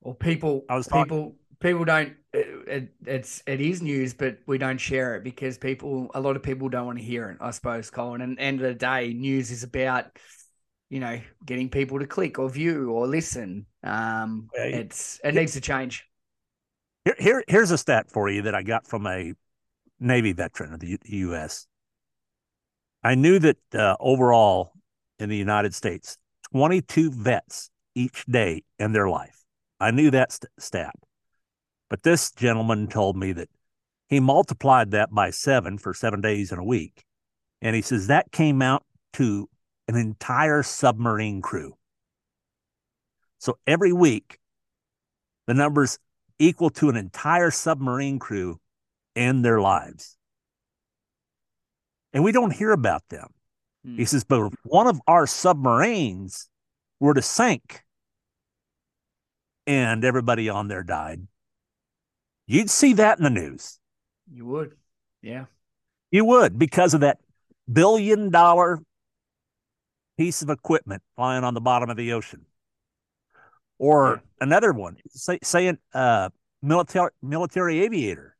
Well, 0.00 0.14
people, 0.14 0.64
I 0.68 0.76
was 0.76 0.86
talking, 0.86 1.04
people, 1.04 1.34
people 1.60 1.84
don't. 1.84 2.14
It, 2.32 2.92
it's 3.06 3.42
it 3.46 3.60
is 3.60 3.82
news, 3.82 4.12
but 4.12 4.38
we 4.46 4.58
don't 4.58 4.78
share 4.78 5.16
it 5.16 5.24
because 5.24 5.56
people, 5.56 6.10
a 6.14 6.20
lot 6.20 6.36
of 6.36 6.42
people 6.42 6.68
don't 6.68 6.86
want 6.86 6.98
to 6.98 7.04
hear 7.04 7.30
it. 7.30 7.38
I 7.40 7.50
suppose, 7.50 7.90
Collin. 7.90 8.20
And 8.20 8.38
end 8.38 8.60
of 8.60 8.66
the 8.66 8.74
day, 8.74 9.12
news 9.12 9.50
is 9.50 9.62
about 9.62 10.06
you 10.88 11.00
know 11.00 11.20
getting 11.44 11.68
people 11.68 11.98
to 11.98 12.06
click 12.06 12.38
or 12.38 12.48
view 12.48 12.90
or 12.90 13.06
listen. 13.06 13.66
Um, 13.82 14.48
yeah, 14.54 14.64
it's 14.64 15.20
it 15.24 15.34
needs 15.34 15.52
to 15.54 15.60
change. 15.60 16.04
Here, 17.04 17.16
here, 17.18 17.44
here's 17.48 17.70
a 17.70 17.78
stat 17.78 18.10
for 18.10 18.28
you 18.28 18.42
that 18.42 18.54
I 18.54 18.62
got 18.62 18.86
from 18.86 19.06
a 19.06 19.34
Navy 20.00 20.32
veteran 20.32 20.74
of 20.74 20.80
the 20.80 20.88
U- 20.88 20.98
U.S. 21.28 21.66
I 23.02 23.14
knew 23.14 23.38
that 23.38 23.58
uh, 23.74 23.96
overall 24.00 24.72
in 25.18 25.28
the 25.28 25.36
United 25.36 25.74
States, 25.74 26.18
22 26.52 27.12
vets 27.12 27.70
each 27.94 28.26
day 28.26 28.64
in 28.78 28.92
their 28.92 29.08
life. 29.08 29.44
I 29.78 29.90
knew 29.90 30.10
that 30.10 30.32
st- 30.32 30.50
stat. 30.58 30.94
But 31.88 32.02
this 32.02 32.32
gentleman 32.32 32.88
told 32.88 33.16
me 33.16 33.32
that 33.32 33.48
he 34.08 34.20
multiplied 34.20 34.90
that 34.90 35.10
by 35.12 35.30
seven 35.30 35.78
for 35.78 35.94
seven 35.94 36.20
days 36.20 36.52
in 36.52 36.58
a 36.58 36.64
week. 36.64 37.04
And 37.62 37.76
he 37.76 37.82
says 37.82 38.08
that 38.08 38.32
came 38.32 38.62
out 38.62 38.84
to 39.14 39.48
an 39.88 39.96
entire 39.96 40.62
submarine 40.62 41.40
crew. 41.40 41.76
So 43.38 43.58
every 43.66 43.92
week, 43.92 44.38
the 45.46 45.54
numbers 45.54 45.98
equal 46.38 46.70
to 46.70 46.88
an 46.88 46.96
entire 46.96 47.50
submarine 47.50 48.18
crew 48.18 48.60
end 49.14 49.44
their 49.44 49.60
lives. 49.60 50.16
And 52.12 52.24
we 52.24 52.32
don't 52.32 52.52
hear 52.52 52.72
about 52.72 53.08
them. 53.08 53.28
He 53.84 53.96
hmm. 53.96 54.04
says, 54.04 54.24
but 54.24 54.46
if 54.46 54.52
one 54.64 54.86
of 54.86 55.00
our 55.06 55.26
submarines 55.26 56.48
were 56.98 57.14
to 57.14 57.22
sink 57.22 57.84
and 59.66 60.04
everybody 60.04 60.48
on 60.48 60.68
there 60.68 60.82
died, 60.82 61.26
you'd 62.46 62.70
see 62.70 62.94
that 62.94 63.18
in 63.18 63.24
the 63.24 63.30
news. 63.30 63.78
You 64.32 64.46
would. 64.46 64.74
Yeah. 65.22 65.46
You 66.10 66.24
would 66.24 66.58
because 66.58 66.94
of 66.94 67.00
that 67.00 67.18
billion 67.70 68.30
dollar 68.30 68.80
piece 70.16 70.42
of 70.42 70.50
equipment 70.50 71.02
flying 71.16 71.44
on 71.44 71.54
the 71.54 71.60
bottom 71.60 71.90
of 71.90 71.96
the 71.96 72.12
ocean. 72.12 72.46
Or 73.78 74.22
yeah. 74.22 74.46
another 74.46 74.72
one, 74.72 74.96
say, 75.08 75.38
say 75.42 75.68
a 75.68 75.78
uh, 75.92 76.28
military 76.62 77.10
military 77.22 77.80
aviator 77.84 78.36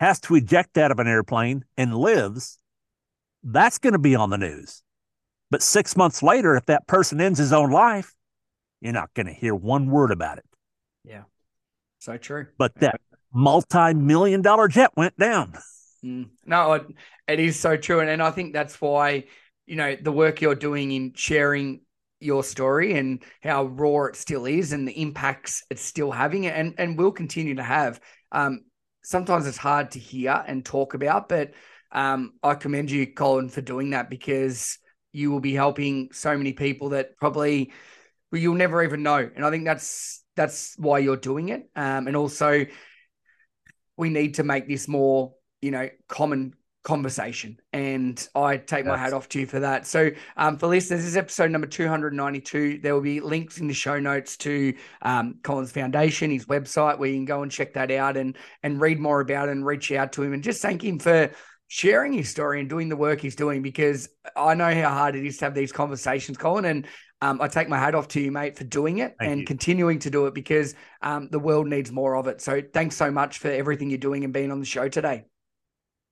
has 0.00 0.20
to 0.20 0.34
eject 0.34 0.78
out 0.78 0.90
of 0.90 0.98
an 0.98 1.06
airplane 1.06 1.64
and 1.76 1.94
lives 1.94 2.58
that's 3.42 3.78
going 3.78 3.92
to 3.92 3.98
be 3.98 4.16
on 4.16 4.30
the 4.30 4.38
news. 4.38 4.82
But 5.50 5.62
six 5.62 5.96
months 5.96 6.22
later, 6.22 6.56
if 6.56 6.66
that 6.66 6.86
person 6.86 7.20
ends 7.20 7.38
his 7.38 7.52
own 7.52 7.70
life, 7.70 8.12
you're 8.80 8.92
not 8.92 9.14
going 9.14 9.26
to 9.26 9.32
hear 9.32 9.54
one 9.54 9.88
word 9.88 10.10
about 10.10 10.38
it. 10.38 10.44
Yeah. 11.04 11.22
So 12.00 12.16
true. 12.16 12.48
But 12.58 12.74
that 12.80 13.00
multi 13.32 13.94
million 13.94 14.42
dollar 14.42 14.66
jet 14.66 14.90
went 14.96 15.16
down. 15.16 15.54
Mm. 16.04 16.30
No, 16.44 16.72
it, 16.72 16.86
it 17.28 17.40
is 17.40 17.58
so 17.58 17.76
true. 17.76 18.00
And, 18.00 18.10
and 18.10 18.22
I 18.22 18.32
think 18.32 18.52
that's 18.52 18.80
why, 18.80 19.24
you 19.66 19.76
know, 19.76 19.96
the 19.96 20.12
work 20.12 20.40
you're 20.40 20.54
doing 20.54 20.92
in 20.92 21.12
sharing 21.14 21.80
your 22.20 22.42
story 22.42 22.96
and 22.96 23.22
how 23.42 23.64
raw 23.64 24.06
it 24.06 24.16
still 24.16 24.46
is 24.46 24.72
and 24.72 24.88
the 24.88 25.00
impacts 25.00 25.62
it's 25.70 25.82
still 25.82 26.10
having 26.10 26.46
and, 26.46 26.74
and 26.78 26.98
will 26.98 27.12
continue 27.12 27.54
to 27.56 27.62
have. 27.62 28.00
Um, 28.32 28.64
sometimes 29.02 29.46
it's 29.46 29.58
hard 29.58 29.90
to 29.92 29.98
hear 29.98 30.42
and 30.46 30.64
talk 30.64 30.94
about, 30.94 31.28
but 31.28 31.52
um, 31.92 32.32
I 32.42 32.54
commend 32.54 32.90
you, 32.90 33.06
Collin, 33.06 33.48
for 33.48 33.60
doing 33.60 33.90
that 33.90 34.10
because 34.10 34.78
you 35.12 35.30
will 35.30 35.40
be 35.40 35.54
helping 35.54 36.10
so 36.12 36.36
many 36.36 36.52
people 36.52 36.90
that 36.90 37.16
probably 37.16 37.72
well, 38.30 38.40
you'll 38.40 38.54
never 38.54 38.82
even 38.82 39.02
know. 39.02 39.30
And 39.34 39.44
I 39.44 39.50
think 39.50 39.64
that's 39.64 40.22
that's 40.34 40.74
why 40.76 40.98
you're 40.98 41.16
doing 41.16 41.48
it. 41.48 41.70
Um, 41.74 42.06
and 42.06 42.16
also, 42.16 42.66
we 43.96 44.10
need 44.10 44.34
to 44.34 44.42
make 44.42 44.68
this 44.68 44.88
more, 44.88 45.34
you 45.62 45.70
know, 45.70 45.88
common 46.08 46.54
conversation. 46.86 47.58
And 47.72 48.26
I 48.36 48.58
take 48.58 48.86
my 48.86 48.96
hat 48.96 49.12
off 49.12 49.28
to 49.30 49.40
you 49.40 49.46
for 49.46 49.58
that. 49.58 49.86
So, 49.86 50.10
um, 50.36 50.56
for 50.56 50.68
listeners, 50.68 51.00
this 51.00 51.08
is 51.08 51.16
episode 51.16 51.50
number 51.50 51.66
292. 51.66 52.78
There 52.80 52.94
will 52.94 53.00
be 53.00 53.18
links 53.18 53.58
in 53.58 53.66
the 53.66 53.74
show 53.74 53.98
notes 53.98 54.36
to 54.38 54.72
um, 55.02 55.34
Collin's 55.42 55.72
Foundation, 55.72 56.30
his 56.30 56.46
website, 56.46 56.98
where 56.98 57.08
you 57.08 57.16
can 57.16 57.24
go 57.24 57.42
and 57.42 57.50
check 57.50 57.74
that 57.74 57.90
out 57.90 58.16
and 58.16 58.36
and 58.62 58.80
read 58.80 59.00
more 59.00 59.20
about 59.20 59.48
it 59.48 59.52
and 59.52 59.66
reach 59.66 59.90
out 59.90 60.12
to 60.12 60.22
him 60.22 60.32
and 60.32 60.44
just 60.44 60.62
thank 60.62 60.84
him 60.84 61.00
for 61.00 61.32
sharing 61.66 62.12
his 62.12 62.28
story 62.28 62.60
and 62.60 62.68
doing 62.68 62.88
the 62.88 62.96
work 62.96 63.20
he's 63.20 63.34
doing 63.34 63.60
because 63.60 64.08
I 64.36 64.54
know 64.54 64.72
how 64.72 64.90
hard 64.90 65.16
it 65.16 65.26
is 65.26 65.38
to 65.38 65.46
have 65.46 65.54
these 65.54 65.72
conversations, 65.72 66.38
Collin. 66.38 66.64
And 66.64 66.86
um, 67.20 67.40
I 67.40 67.48
take 67.48 67.68
my 67.68 67.78
hat 67.78 67.96
off 67.96 68.06
to 68.08 68.20
you, 68.20 68.30
mate, 68.30 68.56
for 68.56 68.62
doing 68.62 68.98
it 68.98 69.16
Thank 69.18 69.32
and 69.32 69.40
you. 69.40 69.46
continuing 69.46 69.98
to 69.98 70.10
do 70.10 70.26
it 70.26 70.34
because 70.34 70.76
um, 71.02 71.28
the 71.32 71.40
world 71.40 71.66
needs 71.66 71.90
more 71.90 72.16
of 72.16 72.28
it. 72.28 72.40
So 72.40 72.62
thanks 72.72 72.94
so 72.94 73.10
much 73.10 73.38
for 73.38 73.48
everything 73.48 73.90
you're 73.90 73.98
doing 73.98 74.22
and 74.22 74.32
being 74.32 74.52
on 74.52 74.60
the 74.60 74.66
show 74.66 74.88
today. 74.88 75.24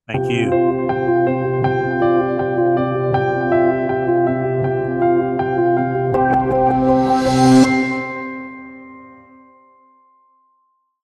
Thank 0.07 0.29
you. 0.29 1.24